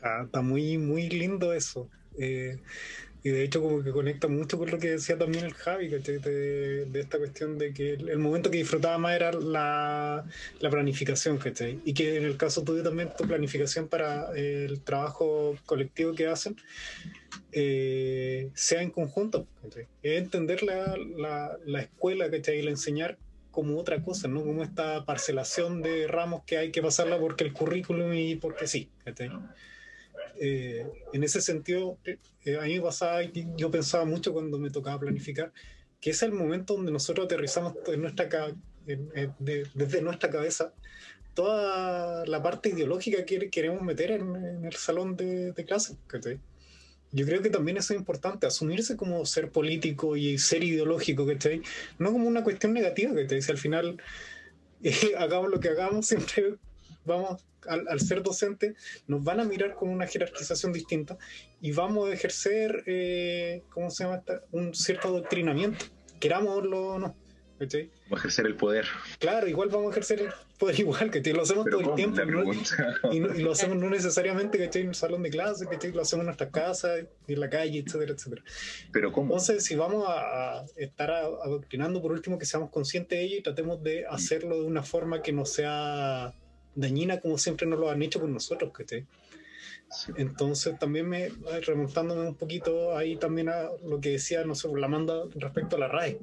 [0.02, 1.92] Ah, está muy, muy lindo eso.
[2.18, 2.60] Eh,
[3.24, 6.86] y de hecho como que conecta mucho con lo que decía también el Javi, De,
[6.86, 10.26] de esta cuestión de que el, momento que disfrutaba más era la,
[10.60, 11.80] la planificación, ¿cachai?
[11.84, 16.56] Y que en el caso tuyo también tu planificación para el trabajo colectivo que hacen
[17.52, 19.88] eh, sea en conjunto, ¿cachai?
[20.04, 22.60] Es entender la, la, la escuela, ¿cachai?
[22.60, 23.18] Y la enseñar
[23.52, 24.44] como otra cosa, ¿no?
[24.44, 28.90] Como esta parcelación de ramos que hay que pasarla porque el currículum y porque sí,
[29.04, 29.32] ¿cachai?
[30.40, 35.00] Eh, en ese sentido, eh, a mí me pasaba, yo pensaba mucho cuando me tocaba
[35.00, 35.52] planificar,
[36.00, 38.54] que es el momento donde nosotros aterrizamos en nuestra,
[38.86, 40.74] desde nuestra cabeza
[41.34, 45.96] toda la parte ideológica que queremos meter en, el salón de, clase.
[47.12, 51.62] Yo creo que también eso es importante, asumirse como ser político y ser ideológico, ¿cachai?
[52.00, 54.02] No como una cuestión negativa, te dice al final,
[55.18, 56.56] hagamos lo que hagamos, siempre
[57.08, 58.76] vamos al, ser docente,
[59.08, 61.18] nos van a mirar con una jerarquización distinta
[61.60, 64.24] y vamos a ejercer, eh, ¿cómo se llama?
[64.52, 65.86] Un cierto adoctrinamiento,
[66.20, 67.16] querámoslo o no.
[67.60, 67.74] Vamos
[68.12, 68.86] a ejercer el poder.
[69.20, 70.30] Claro, igual vamos a ejercer el
[70.60, 72.22] poder igual, que lo hacemos todo el tiempo.
[73.12, 76.28] Y, lo hacemos no necesariamente que en el salón de clase, que lo hacemos en
[76.28, 78.44] nuestra casa, en la calle, etcétera, etcétera.
[78.92, 79.34] Pero ¿cómo?
[79.34, 83.82] Entonces, si vamos a, estar adoctrinando, por último, que seamos conscientes de ello y tratemos
[83.82, 84.14] de mm.
[84.14, 86.34] hacerlo de una forma que no sea
[86.78, 89.06] dañina como siempre nos lo han hecho con nosotros, que
[90.16, 91.30] Entonces también me,
[91.66, 95.80] remontándome un poquito ahí también a lo que decía, no sé, la manda respecto a
[95.80, 96.20] la RAE,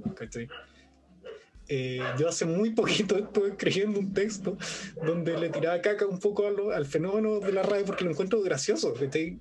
[1.67, 4.59] eh, yo hace muy poquito estuve escribiendo un texto
[5.03, 8.95] donde le tiraba caca un poco al fenómeno de la RAE porque lo encuentro gracioso,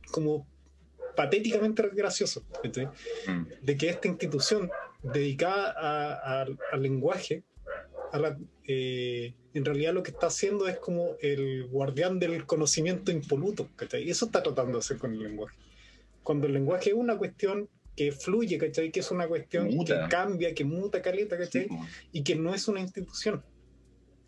[0.09, 0.47] como
[1.15, 3.43] patéticamente gracioso, mm.
[3.61, 4.71] de que esta institución
[5.03, 7.43] dedicada al lenguaje,
[8.13, 8.37] a la,
[8.67, 14.03] eh, en realidad lo que está haciendo es como el guardián del conocimiento impoluto, ¿cachai?
[14.03, 15.57] Y eso está tratando de hacer con el lenguaje.
[16.21, 18.91] Cuando el lenguaje es una cuestión que fluye, ¿cachai?
[18.91, 21.67] Que es una cuestión que cambia, que muta caleta, ¿cachai?
[22.11, 23.43] y que no es una institución.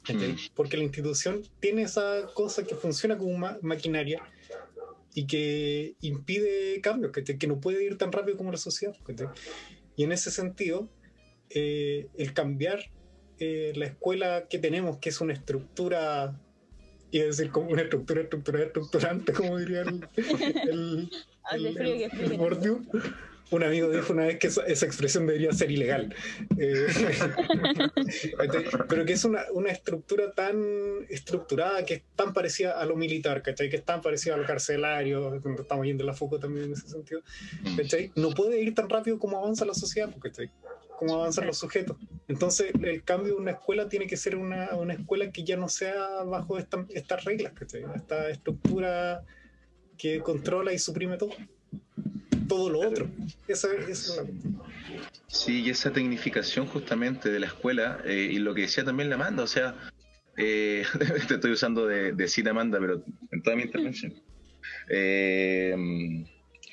[0.10, 0.54] Mm.
[0.56, 4.24] Porque la institución tiene esa cosa que funciona como una maquinaria
[5.14, 8.96] y que impide cambios, que no puede ir tan rápido como la sociedad.
[9.96, 10.90] Y en ese sentido,
[11.52, 12.92] eh, el cambiar
[13.40, 16.40] eh, la escuela que tenemos, que es una estructura,
[17.12, 20.08] y decir como una estructura estructurada, estructurante, como diría el,
[20.72, 21.10] el,
[23.52, 26.14] un amigo dijo una vez que esa, expresión debería ser ilegal.
[26.58, 26.88] Eh,
[28.90, 33.44] pero que es una, una, estructura tan estructurada, que es tan parecida a lo militar,
[33.44, 33.70] ¿cachai?
[33.70, 36.88] Que es tan parecida a lo carcelario, estamos yendo a la foco también en ese
[36.88, 37.22] sentido,
[37.78, 38.12] ¿cachai?
[38.16, 40.50] No puede ir tan rápido como avanza la sociedad, ¿cachai?
[40.98, 41.98] Como avanzan los sujetos.
[42.28, 45.68] Entonces, el cambio de una escuela tiene que ser una, una escuela que ya no
[45.68, 47.54] sea bajo estas reglas.
[47.96, 49.24] Esta estructura
[49.98, 51.32] que controla y suprime todo
[52.48, 53.10] todo lo otro.
[53.48, 54.22] Esa, es
[55.28, 59.16] Sí, y esa tecnificación justamente de la escuela, eh, y lo que decía también la
[59.16, 59.76] Amanda, o sea,
[60.38, 60.86] eh,
[61.28, 64.14] te estoy usando de, de cita Amanda, pero en toda mi intervención.
[64.90, 65.76] Eh,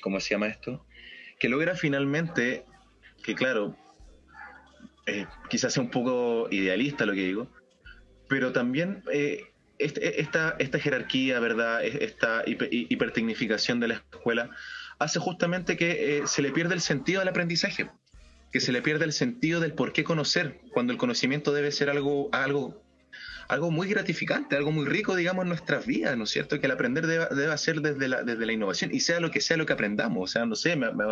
[0.01, 0.85] ¿Cómo se llama esto?
[1.39, 2.65] Que logra finalmente,
[3.23, 3.75] que claro,
[5.49, 7.47] quizás sea un poco idealista lo que digo,
[8.27, 9.03] pero también
[9.79, 11.83] este, esta, esta jerarquía, ¿verdad?
[11.83, 14.49] Esta hipertecnificación de la escuela
[14.99, 17.89] hace justamente que eh, se le pierda el sentido del aprendizaje,
[18.51, 21.89] que se le pierda el sentido del por qué conocer, cuando el conocimiento debe ser
[21.89, 22.82] algo, algo,
[23.47, 26.59] algo muy gratificante, algo muy rico, digamos, en nuestras vidas, ¿no es cierto?
[26.59, 29.41] Que el aprender debe, debe ser desde la, desde la innovación y sea lo que
[29.41, 30.29] sea lo que aprendamos.
[30.29, 31.03] O sea, no sé, me, me,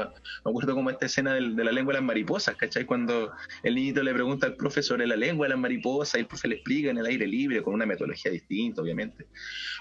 [0.45, 2.85] acuerdo como esta escena del, de la lengua de las mariposas, ¿cachai?
[2.85, 3.31] Cuando
[3.63, 6.47] el niñito le pregunta al profe sobre la lengua de las mariposas y el profe
[6.47, 9.25] le explica en el aire libre, con una metodología distinta, obviamente.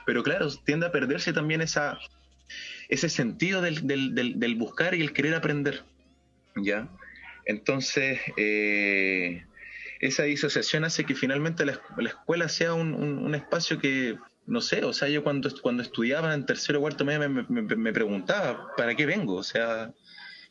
[0.07, 1.99] Pero claro, tiende a perderse también esa,
[2.89, 5.85] ese sentido del, del, del, buscar y el querer aprender,
[6.57, 6.89] ¿ya?
[7.47, 9.45] Entonces, eh,
[10.01, 15.09] esa disociación hace que finalmente la, escuela sea un, espacio que, no sé, o sea,
[15.09, 19.37] yo cuando, cuando estudiaba en tercero o cuarto medio me, preguntaba, ¿para qué vengo?
[19.37, 19.93] O sea,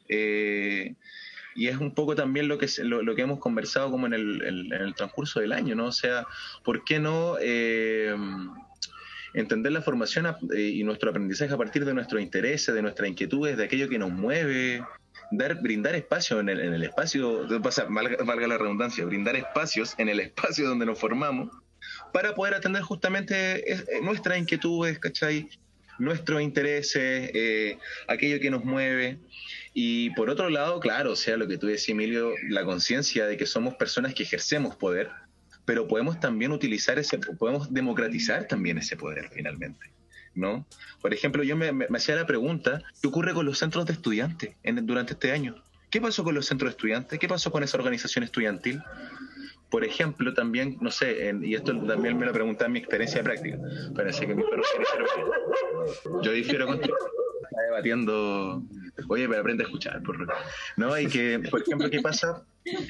[0.07, 0.95] eh,
[1.55, 4.71] y es un poco también lo que, lo, que hemos conversado como en el, en
[4.71, 5.85] el, transcurso del año, ¿no?
[5.87, 6.25] O sea,
[6.63, 7.37] ¿por qué no...
[7.41, 8.15] Eh,
[9.33, 13.65] entender la formación y nuestro aprendizaje a partir de nuestros intereses, de nuestras inquietudes, de
[13.65, 14.83] aquello que nos mueve,
[15.31, 17.47] dar, brindar espacio en el, en el espacio,
[17.89, 21.49] valga, la redundancia, brindar espacios en el espacio donde nos formamos
[22.11, 25.49] para poder atender justamente eh, nuestras inquietudes, ¿cachai?
[25.99, 27.77] Nuestros intereses, eh,
[28.07, 29.19] aquello que nos mueve.
[29.73, 33.37] Y por otro lado, claro, o sea, lo que tú decías, Emilio, la conciencia de
[33.37, 35.09] que somos personas que ejercemos poder,
[35.65, 39.91] pero podemos también utilizar ese, podemos democratizar también ese poder finalmente.
[40.39, 40.65] ¿No?
[41.01, 45.13] Por ejemplo, yo me, hacía la pregunta, ¿qué ocurre con los centros de estudiantes durante
[45.13, 45.55] este año?
[45.89, 47.19] ¿Qué pasó con los centros de estudiantes?
[47.19, 48.81] ¿Qué pasó con esa organización estudiantil?
[49.69, 53.57] Por ejemplo, también, no sé, y esto también me lo preguntaba en mi experiencia práctica.
[53.95, 54.63] Parece que mi perro
[56.23, 56.95] Yo difiero contigo.
[57.43, 58.63] Está debatiendo.
[59.07, 60.17] Oye, pero aprende a escuchar, por
[60.75, 60.99] ¿No?
[60.99, 62.43] Y que, por ejemplo, ¿qué pasa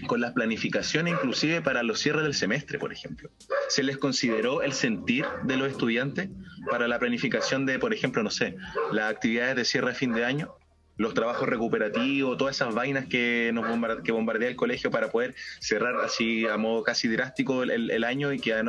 [0.08, 3.30] con las planificaciones inclusive para los cierres del semestre, por ejemplo.
[3.70, 6.30] ¿Se les consideró el sentir de los estudiantes
[6.70, 8.56] para la planificación de, por ejemplo, no sé,
[8.92, 10.56] las actividades de cierre de fin de año?
[11.00, 13.66] los trabajos recuperativos, todas esas vainas que nos
[14.04, 18.62] que bombardea el colegio para poder cerrar así a modo casi drástico el, año que,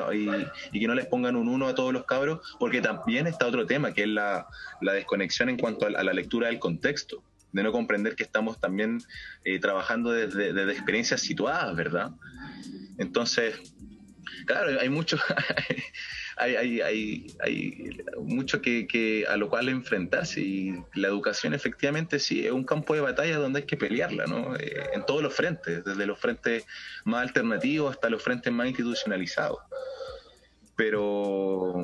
[0.73, 3.67] y, que no les pongan un uno a todos los cabros, porque también está otro
[3.67, 4.47] tema, que es la,
[4.81, 9.03] desconexión en cuanto a la lectura del contexto de no comprender que estamos también
[9.45, 12.13] eh, trabajando desde, experiencias situadas, ¿verdad?
[12.99, 13.55] Entonces,
[14.47, 15.19] claro, hay mucho,
[16.37, 22.47] hay, hay, hay, hay, mucho que, a lo cual enfrentarse y la educación efectivamente sí
[22.47, 24.57] es un campo de batalla donde hay que pelearla, ¿no?
[24.57, 26.67] Eh, en todos los frentes, desde los frentes
[27.05, 29.59] más alternativos hasta los frentes más institucionalizados.
[30.77, 31.75] Pero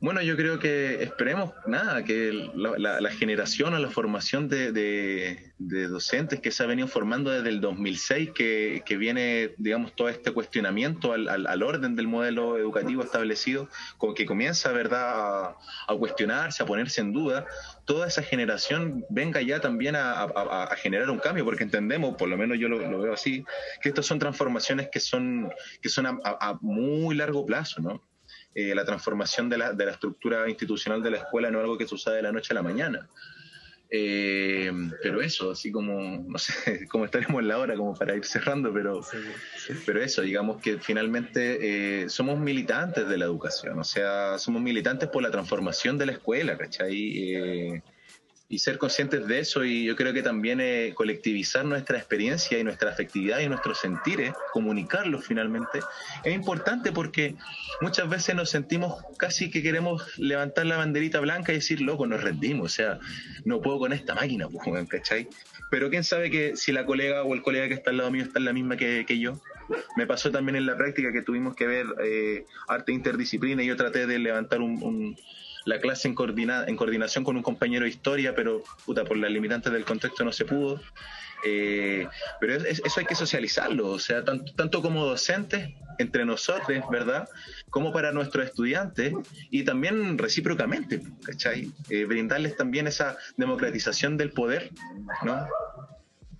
[0.00, 6.50] bueno, yo creo que esperemos, nada, que la, generación o la formación de, docentes que
[6.50, 11.62] se ha venido formando desde el 2006, que, que viene, digamos, todo este cuestionamiento al,
[11.62, 15.54] orden del modelo educativo establecido, con que comienza, ¿verdad?,
[15.88, 17.46] a, cuestionarse, a ponerse en duda,
[17.86, 22.58] toda esa generación venga ya también a, generar un cambio, porque entendemos, por lo menos
[22.58, 23.44] yo lo, veo así,
[23.80, 28.02] que estas son transformaciones que son, que son a muy largo plazo, ¿no?
[28.54, 31.78] Eh, la transformación de la, de la, estructura institucional de la escuela no es algo
[31.78, 33.08] que sucede de la noche a la mañana.
[33.90, 38.24] Eh, pero eso, así como, no sé cómo estaremos en la hora, como para ir
[38.24, 39.00] cerrando, pero,
[39.86, 45.08] pero eso, digamos que finalmente eh, somos militantes de la educación, o sea, somos militantes
[45.08, 47.82] por la transformación de la escuela, ¿cachai?
[48.48, 52.64] Y ser conscientes de eso y yo creo que también eh, colectivizar nuestra experiencia y
[52.64, 55.80] nuestra afectividad y nuestros sentires, comunicarlos finalmente,
[56.24, 57.36] es importante porque
[57.80, 62.22] muchas veces nos sentimos casi que queremos levantar la banderita blanca y decir, loco, nos
[62.22, 62.98] rendimos, o sea,
[63.44, 65.28] no puedo con esta máquina, pues, ¿cachai?
[65.70, 68.22] Pero quién sabe que si la colega o el colega que está al lado mío
[68.22, 69.40] está en la misma que, yo.
[69.96, 73.76] Me pasó también en la práctica que tuvimos que ver eh, arte interdisciplina y yo
[73.76, 75.16] traté de levantar un
[75.64, 79.30] la clase en, coordina, en coordinación con un compañero de historia, pero puta, por las
[79.30, 80.80] limitantes del contexto no se pudo.
[81.46, 82.06] Eh,
[82.40, 87.28] pero eso hay que socializarlo, o sea, tanto, tanto como docentes, entre nosotros, ¿verdad?
[87.70, 89.14] Como para nuestros estudiantes
[89.50, 91.70] y también recíprocamente, ¿cachai?
[91.90, 94.70] Eh, brindarles también esa democratización del poder,
[95.22, 95.46] ¿no?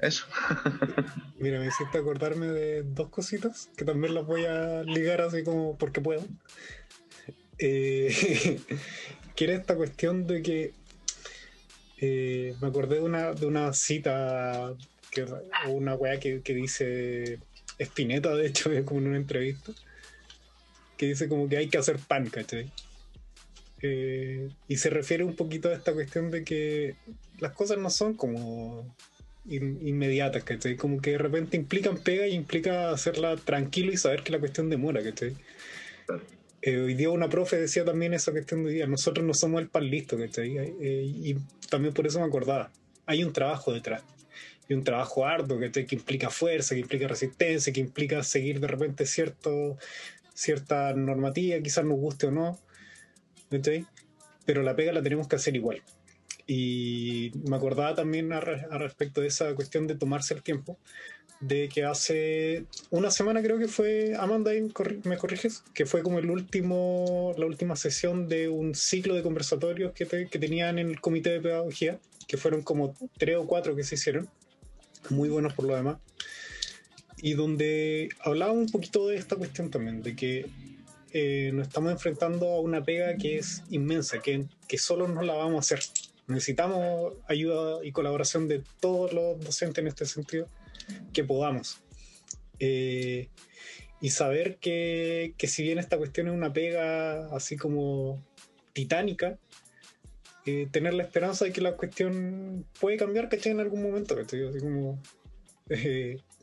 [0.01, 0.27] Eso.
[1.39, 5.79] Mira, me hiciste acordarme de dos cositas que también las voy a ligar así como
[5.79, 6.23] porque puedo.
[7.59, 8.61] Eh,
[9.37, 10.73] que era esta cuestión de que
[12.01, 14.75] eh, me acordé de una, de una cita,
[15.11, 15.27] que,
[15.69, 17.39] una weá que, dice
[17.79, 19.73] Espineta, de hecho, como en una entrevista,
[20.97, 22.71] que dice como que hay que hacer pan, ¿cachai?
[23.83, 26.97] Eh, y se refiere un poquito a esta cuestión de que
[27.39, 28.95] las cosas no son como
[29.47, 30.77] inmediatas, ¿cachai?
[30.77, 34.71] Como que de repente implican pega y implica hacerla tranquilo y saber que la cuestión
[34.71, 35.37] demora, ¿cachai?
[36.67, 39.69] Eh, hoy día una profe decía también esa cuestión de día, nosotros no somos el
[39.69, 40.57] pan listo, ¿cachai?
[40.57, 41.37] Eh, y
[41.69, 42.71] también por eso me acordaba,
[43.05, 44.03] hay un trabajo detrás,
[44.67, 49.05] y un trabajo arduo, Que implica fuerza, que implica resistencia, que implica seguir de repente
[49.05, 49.77] cierto,
[50.33, 52.59] cierta normativa, quizás nos guste o no,
[54.47, 55.83] pero la pega la tenemos que hacer igual.
[56.47, 60.79] Y me acordaba también a, respecto de esa cuestión de tomarse el tiempo,
[61.47, 64.53] de que hace una semana creo que fue, Amanda,
[65.05, 69.93] me corriges, que fue como el último, la última sesión de un ciclo de conversatorios
[69.93, 73.85] que, que tenían en el comité de pedagogía, que fueron como tres o cuatro que
[73.85, 74.29] se hicieron,
[75.11, 75.99] muy buenos por lo demás,
[77.19, 80.47] y donde hablaba un poquito de esta cuestión también, de que
[81.13, 85.35] eh, nos estamos enfrentando a una pega que es inmensa, que, que solo no la
[85.35, 85.81] vamos a hacer.
[86.27, 90.49] Necesitamos ayuda y colaboración de todos los docentes en este sentido
[91.13, 91.83] que podamos.
[92.59, 93.29] Eh,
[94.01, 98.23] y saber que, que, si bien esta cuestión es una pega así como
[98.73, 99.39] titánica,
[100.47, 103.53] eh, tener la esperanza de que la cuestión puede cambiar, ¿cachai?
[103.53, 104.47] En algún momento, ¿cachai?
[104.47, 105.01] Así como,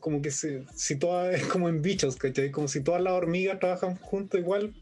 [0.00, 2.50] como que se, si todas es como en bichos, ¿cachai?
[2.50, 4.74] Como si todas las hormigas trabajan juntos igual,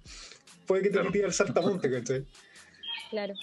[0.66, 1.10] puede que te claro.
[1.12, 2.24] el saltamonte, ¿cachai?
[3.10, 3.34] Claro.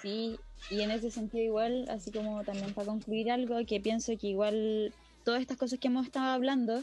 [0.00, 0.38] Sí,
[0.70, 4.92] y en ese sentido igual, así como también para concluir algo, que pienso que igual
[5.26, 6.82] todas estas cosas que hemos estado hablando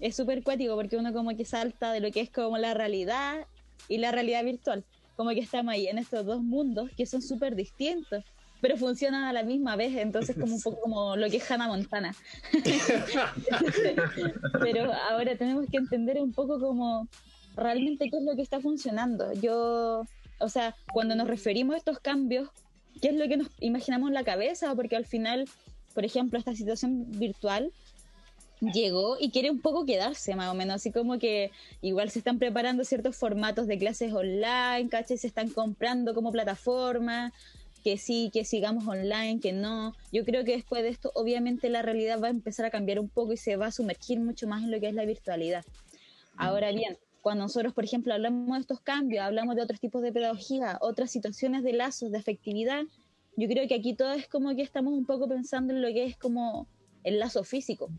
[0.00, 3.46] es súper cuático porque uno como que salta de lo que es como la realidad
[3.88, 4.84] y la realidad virtual.
[5.14, 8.24] Como que estamos ahí en estos dos mundos que son súper distintos
[8.62, 11.66] pero funcionan a la misma vez, entonces como un poco como lo que es Hannah
[11.66, 12.14] Montana.
[14.60, 17.08] pero ahora tenemos que entender un poco como
[17.56, 19.32] realmente qué es lo que está funcionando.
[19.32, 20.06] Yo,
[20.38, 22.50] o sea, cuando nos referimos a estos cambios,
[23.00, 24.76] ¿qué es lo que nos imaginamos en la cabeza?
[24.76, 25.48] Porque al final,
[25.94, 27.72] por ejemplo, esta situación virtual
[28.60, 32.38] llegó y quiere un poco quedarse más o menos, así como que igual se están
[32.38, 35.18] preparando ciertos formatos de clases online, ¿cachai?
[35.18, 37.32] Se están comprando como plataformas,
[37.82, 39.94] que sí, que sigamos online, que no.
[40.12, 43.08] Yo creo que después de esto, obviamente la realidad va a empezar a cambiar un
[43.08, 45.64] poco y se va a sumergir mucho más en lo que es la virtualidad.
[46.36, 50.12] Ahora bien, cuando nosotros, por ejemplo, hablamos de estos cambios, hablamos de otros tipos de
[50.12, 52.82] pedagogía, otras situaciones de lazos, de efectividad,
[53.36, 56.04] yo creo que aquí todo es como que estamos un poco pensando en lo que
[56.04, 56.66] es como
[57.04, 57.90] el lazo físico,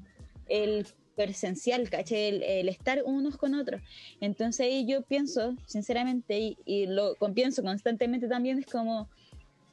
[0.48, 2.60] el presencial, ¿caché?
[2.60, 3.82] El, estar unos con otros.
[4.20, 9.10] Entonces yo pienso, sinceramente, y, y lo pienso constantemente también, es como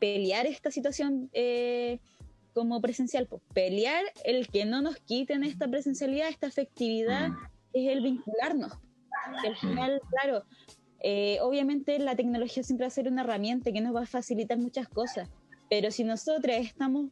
[0.01, 2.01] pelear esta situación eh,
[2.55, 7.37] como presencial, pues, pelear el que no nos quiten esta presencialidad, esta efectividad, mm.
[7.75, 8.73] es el vincularnos.
[9.45, 10.45] al final, claro,
[11.03, 14.59] eh, obviamente la tecnología siempre va a ser una herramienta que nos va a facilitar
[14.59, 15.29] muchas cosas,
[15.71, 17.11] pero si nosotros estamos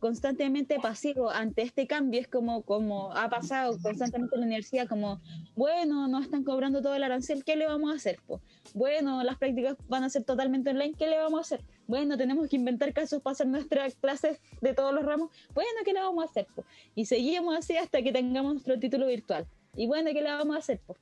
[0.00, 5.20] constantemente pasivo ante este cambio, es como, como ha pasado constantemente en la universidad, como,
[5.54, 8.18] bueno, no están cobrando todo el arancel, ¿qué le vamos a hacer?
[8.26, 8.42] Pues?
[8.74, 11.64] Bueno, las prácticas van a ser totalmente online, ¿qué le vamos a hacer?
[11.86, 15.92] Bueno, tenemos que inventar casos para hacer nuestras clases de todos los ramos, bueno, ¿qué
[15.92, 16.48] le vamos a hacer?
[16.52, 16.66] Pues?
[16.96, 19.46] Y seguimos así hasta que tengamos nuestro título virtual.
[19.76, 20.80] Y bueno, ¿qué le vamos a hacer?
[20.84, 20.98] Pues?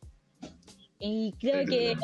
[0.98, 1.96] Y creo que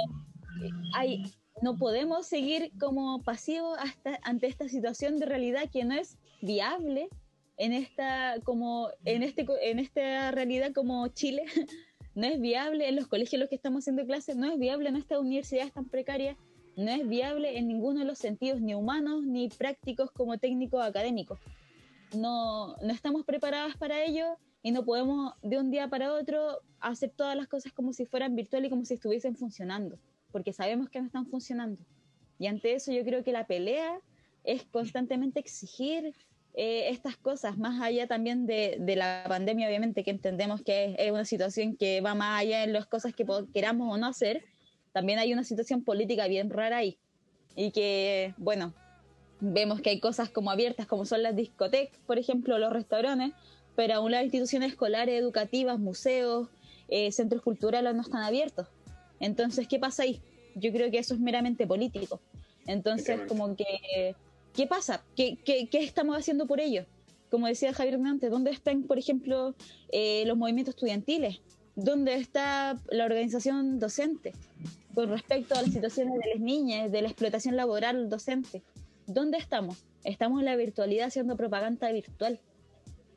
[0.95, 1.31] hay,
[1.63, 7.09] no podemos seguir como pasivos hasta ante esta situación de realidad que no es viable
[7.57, 11.45] en esta como en este en esta realidad como Chile.
[12.15, 14.89] No es viable en los colegios en los que estamos haciendo clases no es viable
[14.89, 16.39] en estas universidades tan precarias
[16.75, 21.39] no es viable en ninguno de los sentidos ni humanos ni prácticos como técnicos académicos.
[22.17, 27.11] No no estamos preparadas para ello y no podemos de un día para otro hacer
[27.15, 29.99] todas las cosas como si fueran virtuales y como si estuviesen funcionando
[30.37, 31.83] porque sabemos que no están funcionando.
[32.39, 33.99] Y ante eso yo creo que la pelea
[34.45, 36.15] es constantemente exigir
[36.53, 41.25] eh, estas cosas, más allá también de, la pandemia, obviamente, que entendemos que es, una
[41.25, 43.25] situación que va más allá en las cosas que
[43.55, 44.45] queramos o no hacer,
[44.93, 46.99] también hay una situación política bien rara ahí.
[47.55, 48.75] Y que, bueno,
[49.41, 53.33] vemos que hay cosas como abiertas, como son las discotecas, por ejemplo, los restaurantes,
[53.75, 56.51] pero aún las instituciones escolares, educativas, museos,
[56.89, 58.69] eh, centros culturales no están abiertos.
[59.21, 60.21] Entonces, ¿qué pasa ahí?
[60.55, 62.21] Yo creo que eso es meramente político.
[62.67, 64.15] Entonces, como que,
[64.55, 65.05] ¿qué pasa?
[65.15, 66.87] ¿Qué, qué, qué estamos haciendo por ello?
[67.31, 69.55] Como decía Javier antes, ¿dónde están, por ejemplo,
[69.91, 71.41] eh, los movimientos estudiantiles?
[71.75, 74.33] ¿Dónde está la organización docente
[74.95, 78.63] con respecto a las situaciones de las niñas, de la explotación laboral docente?
[79.07, 79.85] ¿Dónde estamos?
[80.05, 82.41] Estamos en la virtualidad haciendo propaganda virtual.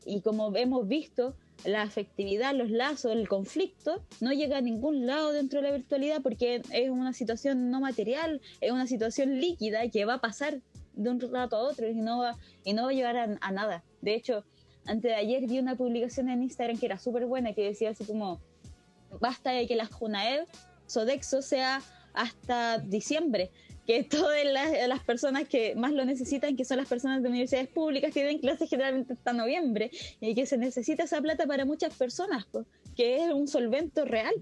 [0.05, 1.35] Y como hemos visto,
[1.65, 6.21] la afectividad, los lazos, el conflicto, no llega a ningún lado dentro de la virtualidad
[6.21, 10.61] porque es una situación no material, es una situación líquida que va a pasar
[10.93, 13.83] de un rato a otro y no va, y no va a llegar a, nada.
[14.01, 14.43] De hecho,
[14.85, 18.03] antes de ayer vi una publicación en Instagram que era súper buena que decía así
[18.05, 18.41] como,
[19.19, 20.45] basta de que la Junaed
[20.87, 21.81] Sodexo sea
[22.13, 23.51] hasta diciembre
[23.89, 24.37] que todas
[24.87, 28.69] las, personas que más lo necesitan, que son las personas de universidades públicas, tienen clases
[28.69, 29.89] generalmente hasta noviembre,
[30.21, 32.45] y que se necesita esa plata para muchas personas,
[32.95, 34.35] que es un solvento real.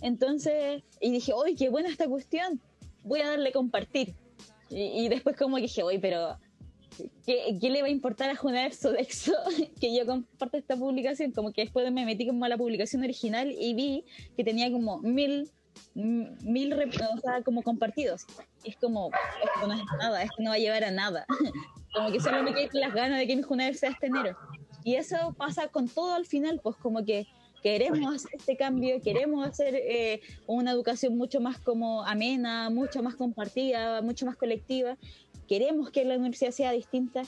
[0.00, 2.58] Entonces, y dije, uy, qué buena esta cuestión,
[3.02, 4.14] voy a darle compartir.
[4.70, 6.38] Y, después como que dije, uy, pero
[7.26, 9.34] ¿qué, le va a importar a Junaer Sodexo
[9.78, 11.32] que yo comparte esta publicación?
[11.32, 14.04] Como que después me metí como a la publicación original y vi
[14.38, 15.50] que tenía como mil,
[15.94, 18.26] mil, o sea, como compartidos.
[18.64, 19.10] es como,
[19.44, 21.26] esto no es nada, esto no va a llevar a nada.
[21.94, 24.36] como que solo me quedé con las ganas de que mi Junaer sea este enero.
[24.84, 27.26] Y eso pasa con todo al final, pues como que
[27.62, 33.14] queremos hacer este cambio, queremos hacer eh, una educación mucho más como amena, mucho más
[33.14, 34.96] compartida, mucho más colectiva.
[35.46, 37.22] Queremos que la universidad sea distinta,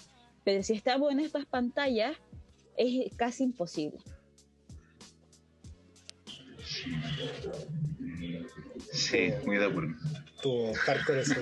[0.44, 2.16] pero si estamos en estas pantallas
[2.76, 3.98] es casi imposible.
[8.92, 9.94] Sí, muy de acuerdo.
[10.42, 10.72] Tu
[11.14, 11.34] eso,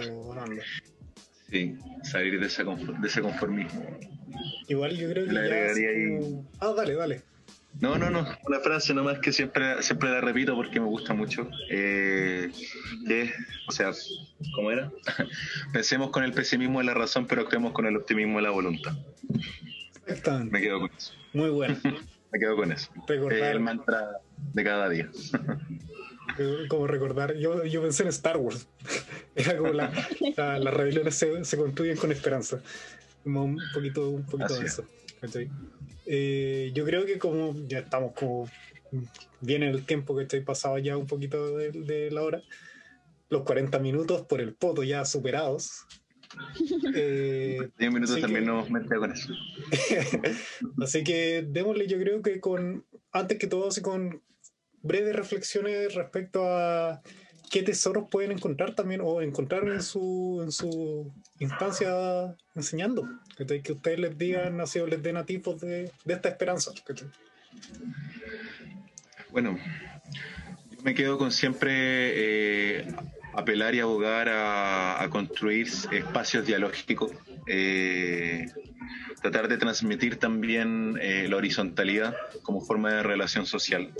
[1.50, 3.98] Sí, salir de, ese conformismo.
[4.68, 5.34] Igual yo creo que.
[5.34, 7.22] ya Ah, dale, dale.
[7.80, 8.26] No, no, no.
[8.46, 11.48] Una frase nomás que siempre, siempre la repito porque me gusta mucho.
[11.70, 12.50] Eh,
[13.06, 13.32] que,
[13.68, 13.92] o sea,
[14.54, 14.92] ¿cómo era?
[15.72, 18.92] Pensemos con el pesimismo de la razón, pero actuemos con el optimismo de la voluntad.
[20.06, 20.52] Exactamente.
[20.52, 21.12] Me quedo con eso.
[21.32, 21.76] Muy bueno.
[22.32, 22.90] me quedo con eso.
[23.08, 23.52] Recordar.
[23.52, 24.08] el mantra
[24.52, 25.08] de cada día.
[26.68, 28.66] como recordar, yo, yo pensé en Star Wars.
[29.34, 29.92] Era como la,
[30.36, 32.60] las rebeliones se, se, construyen con esperanza.
[33.24, 34.84] un poquito, un poquito de eso.
[36.06, 38.48] Eh, yo creo que como ya estamos como
[39.40, 42.42] bien en el tiempo que estoy pasado ya un poquito de, la hora,
[43.28, 45.86] los 40 minutos por el poto ya superados.
[46.58, 49.32] 10 eh, minutos también nos con eso.
[50.82, 54.22] así que démosle, yo creo que con, antes que todo, así con
[54.82, 57.00] breves reflexiones respecto a
[57.50, 63.08] qué tesoros pueden encontrar también o encontrar en su, en su instancia enseñando.
[63.36, 66.72] Que ustedes les digan, así o les den a tipos de, esta esperanza.
[69.30, 69.58] Bueno,
[70.70, 71.70] yo me quedo con siempre
[72.82, 72.94] eh,
[73.34, 77.12] apelar y abogar a, construir espacios dialógicos,
[77.46, 78.46] eh,
[79.20, 83.92] tratar de transmitir también eh, la horizontalidad como forma de relación social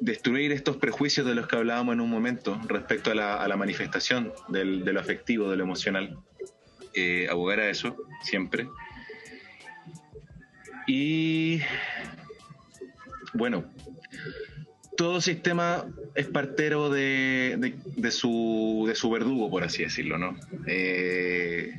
[0.00, 4.64] destruir estos prejuicios de los que hablábamos en un momento respecto a la, manifestación de
[4.64, 6.18] lo afectivo, de lo emocional.
[6.94, 8.68] Eh, abogar a eso siempre.
[10.86, 11.60] Y
[13.32, 13.64] bueno,
[14.96, 17.74] todo sistema es partero de,
[18.10, 20.36] su, verdugo, por así decirlo, ¿no?
[20.66, 21.73] Eh,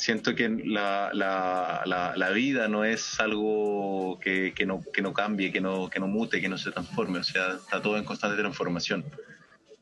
[0.00, 5.52] siento que la, la, la, vida no es algo que, que, no, que no cambie,
[5.52, 8.40] que no, que no mute, que no se transforme, o sea, está todo en constante
[8.40, 9.04] transformación.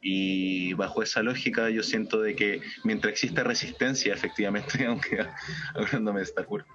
[0.01, 5.25] Y bajo esa lógica yo siento de que mientras exista resistencia, efectivamente, aunque
[5.75, 6.67] hablándome de Star Wars,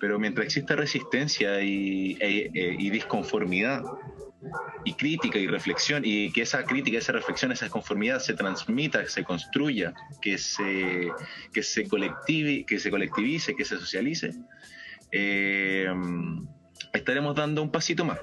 [0.00, 3.82] pero mientras exista resistencia y, e, e, y disconformidad,
[4.84, 9.24] y crítica y reflexión y que esa crítica, esa reflexión, esa conformidad se transmita, se
[9.24, 11.10] construya, que se,
[11.52, 14.32] que se, colective, que se colectivice, que se socialice,
[15.12, 15.88] eh,
[16.92, 18.18] estaremos dando un pasito más.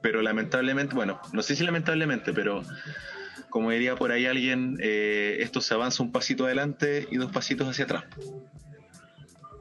[0.00, 2.62] Pero lamentablemente, bueno, no sé si lamentablemente, pero
[3.50, 7.68] como diría por ahí alguien, eh, esto se avanza un pasito adelante y dos pasitos
[7.68, 8.04] hacia atrás.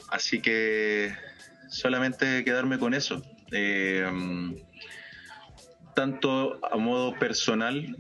[0.10, 1.14] Así que
[1.70, 3.24] solamente quedarme con eso.
[3.52, 4.06] Eh,
[5.94, 7.96] tanto a modo personal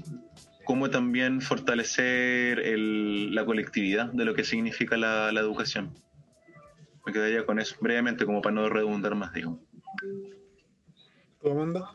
[0.63, 5.93] como también fortalecer la colectividad de lo que significa la, educación.
[7.05, 9.59] Me quedaría con eso brevemente, como para no redundar más, digo.
[11.41, 11.89] ¿Tu Amanda?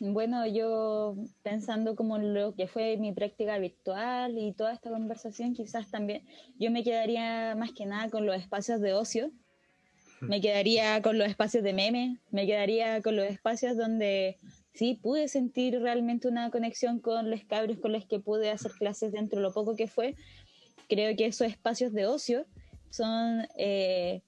[0.00, 5.90] Bueno, yo pensando como lo que fue mi práctica virtual y toda esta conversación, quizás
[5.90, 6.26] también
[6.58, 9.30] yo me quedaría más que nada con los espacios de ocio,
[10.20, 14.36] me quedaría con los espacios de meme, me quedaría con los espacios donde
[14.74, 19.12] sí pude sentir realmente una conexión con los cabros con los que pude hacer clases
[19.12, 20.14] dentro de lo poco que fue.
[20.88, 22.46] Creo que esos espacios de ocio
[22.90, 24.22] son eh,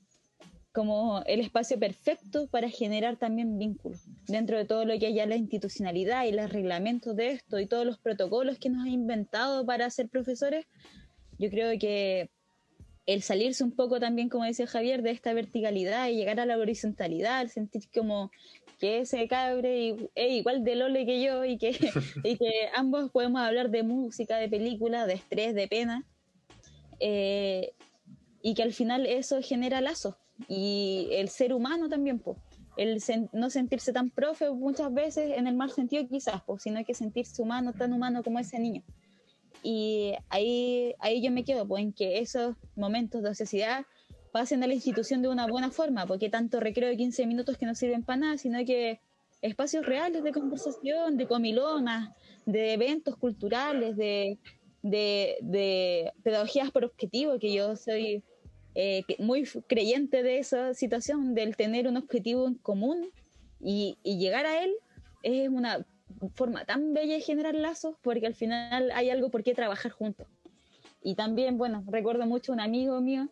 [0.72, 4.00] como el espacio perfecto para generar también vínculos.
[4.26, 7.84] Dentro de todo lo que haya la institucionalidad y los reglamentos de esto y todos
[7.84, 10.66] los protocolos que nos ha inventado para ser profesores,
[11.38, 12.30] yo creo que
[13.06, 16.56] el salirse un poco también, como decía Javier, de esta verticalidad y llegar a la
[16.58, 18.30] horizontalidad, sentir como
[18.78, 21.70] que ese cabre es igual de Lole que yo y que,
[22.24, 26.04] y que ambos podemos hablar de música, de película, de estrés, de pena,
[27.00, 27.74] eh,
[28.42, 30.16] y que al final eso genera lazos.
[30.48, 32.38] Y el ser humano también, pues
[32.76, 33.02] el
[33.32, 37.42] no sentirse tan profe muchas veces en el mal sentido quizás, pues sino que sentirse
[37.42, 38.82] humano, tan humano como ese niño.
[39.62, 43.86] Y ahí, ahí yo me quedo, pues en que esos momentos de ociosidad
[44.32, 47.66] pasen a la institución de una buena forma, porque tanto recreo de 15 minutos que
[47.66, 49.00] no sirven para nada, sino que
[49.42, 52.10] espacios reales de conversación, de comilonas,
[52.46, 54.38] de eventos culturales, de,
[54.82, 58.22] de, pedagogías por objetivo, que yo soy
[58.74, 63.10] eh, muy creyente de esa situación, del tener un objetivo en común
[63.60, 64.72] y, y llegar a él
[65.22, 65.86] es una
[66.34, 70.26] forma tan bella de generar lazos porque al final hay algo por qué trabajar juntos.
[71.02, 73.28] Y también, bueno, recuerdo mucho un amigo mío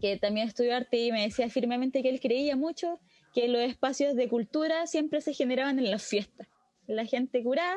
[0.00, 3.00] que también estudió arte y me decía firmemente que él creía mucho
[3.34, 6.48] que los espacios de cultura siempre se generaban en las fiestas.
[6.86, 7.76] La gente curada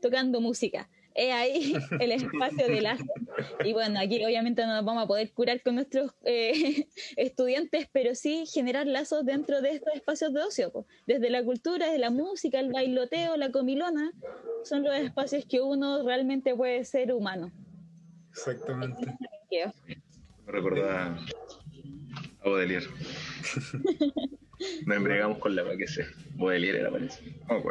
[0.00, 0.90] tocando música.
[1.14, 3.04] Es ahí el espacio del arte.
[3.64, 8.14] Y bueno, aquí obviamente no nos vamos a poder curar con nuestros eh, estudiantes, pero
[8.14, 10.86] sí generar lazos dentro de estos espacios de ocio.
[11.06, 14.12] Desde la cultura, desde la música, el bailoteo, la comilona,
[14.64, 17.50] son los espacios que uno realmente puede ser humano.
[18.30, 19.14] Exactamente.
[20.46, 21.18] Me recordaba
[22.40, 22.86] a Baudelaire.
[24.86, 26.06] Nos embriagamos con la que sea.
[26.36, 27.22] Baudelaire era parece.
[27.48, 27.62] No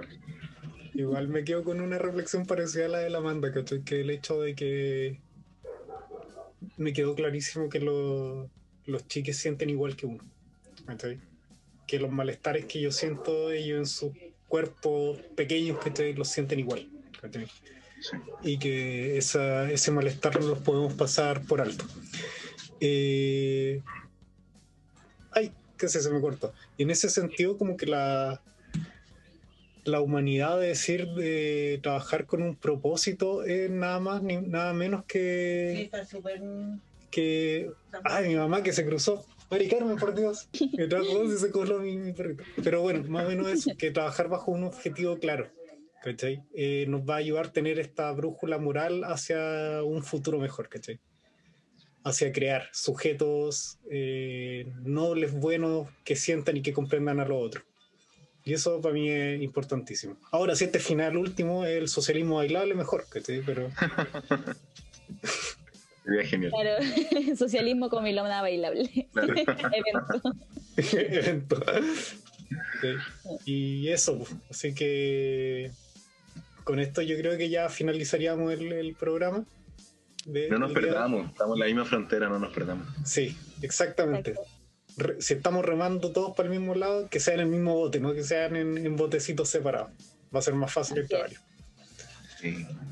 [0.94, 3.52] Igual me quedo con una reflexión parecida a la de la Amanda,
[3.86, 5.20] Que el hecho de que
[6.78, 10.24] me quedó clarísimo que los chiques sienten igual que uno.
[11.88, 14.12] Que los malestares que yo siento, ellos en sus
[14.48, 16.90] cuerpos pequeños, que los sienten igual.
[18.44, 21.86] Y que ese malestar no los podemos pasar por alto.
[22.82, 23.82] Eh,
[25.32, 26.54] ay, qué sé, se me cortó.
[26.78, 28.42] Y en ese sentido, como que la,
[29.84, 35.06] la humanidad de decir de trabajar con un propósito es nada más ni nada menos
[35.06, 35.90] que
[37.10, 37.72] que
[38.04, 41.80] ay mi mamá que se cruzó Mari Carmen por Dios me trajo y se coló
[41.80, 45.50] mi, perrito pero bueno más o menos eso que trabajar bajo un objetivo claro
[46.04, 46.42] ¿cachai?
[46.56, 51.00] Eh, nos va a ayudar a tener esta brújula moral hacia un futuro mejor ¿cachai?
[52.04, 57.64] hacia crear sujetos eh, nobles, buenos, que sientan y que comprendan a lo otro.
[58.44, 60.18] Y eso para mí es importantísimo.
[60.32, 63.70] Ahora, si este final último es el socialismo bailable, mejor, que te pero...
[66.04, 66.52] Sería genial.
[66.52, 66.84] Claro,
[67.38, 68.90] socialismo con milona bailable.
[69.16, 70.34] Evento.
[70.76, 71.64] Evento.
[73.46, 75.72] Y eso, así que
[76.64, 79.46] con esto yo creo que ya finalizaríamos el programa
[80.26, 82.88] no nos perdamos, estamos en la misma frontera, no nos perdamos.
[83.04, 84.36] Sí, exactamente.
[85.20, 88.14] Si estamos remando todos para el mismo lado, que sean en el mismo bote, no
[88.14, 89.92] que sean en, botecitos separados.
[90.34, 91.36] Va a ser más fácil el trabajo.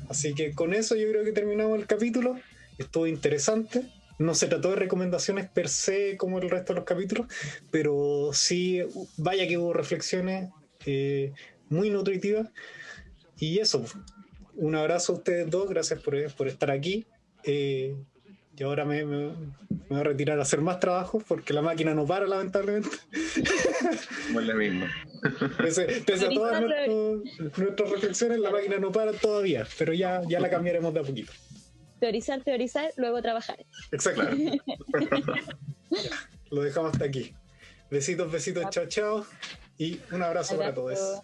[0.08, 2.38] Así que con eso yo creo que terminamos el capítulo.
[2.78, 3.84] Estuvo interesante.
[4.18, 7.26] No se trató de recomendaciones per se como el resto de los capítulos,
[7.70, 8.82] pero sí,
[9.16, 10.50] vaya que hubo reflexiones
[10.84, 11.32] eh,
[11.70, 12.48] muy nutritivas.
[13.38, 13.82] Y eso,
[14.56, 17.06] un abrazo a ustedes dos, gracias por, por estar aquí.
[17.44, 17.96] Eh,
[18.60, 19.32] y ahora me, voy
[19.90, 22.90] a retirar a hacer más trabajo porque la máquina no para, lamentablemente.
[24.26, 24.92] Como es la misma.
[25.56, 26.62] Pese, a todas
[27.56, 31.32] nuestras reflexiones, la máquina no para todavía, pero ya, ya la cambiaremos de a poquito.
[32.00, 33.64] Teorizar, teorizar, luego trabajar.
[33.92, 34.28] Exacto.
[36.50, 37.34] lo dejamos hasta aquí.
[37.90, 39.26] Besitos, besitos, chao, chao.
[39.78, 41.22] Y un abrazo, para todos.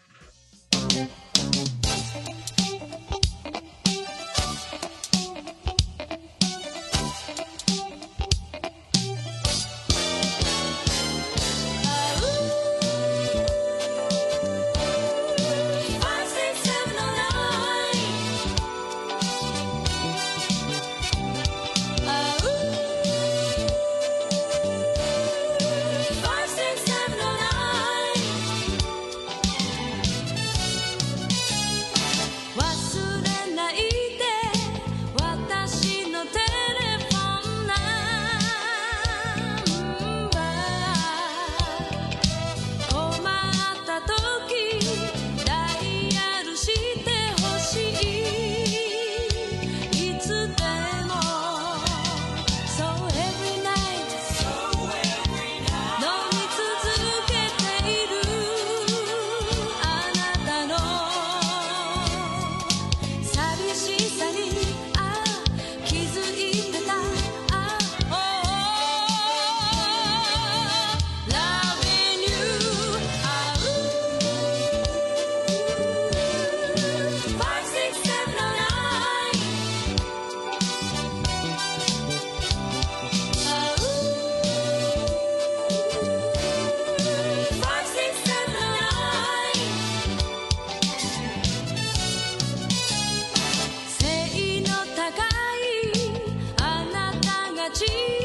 [97.78, 98.15] Jesus.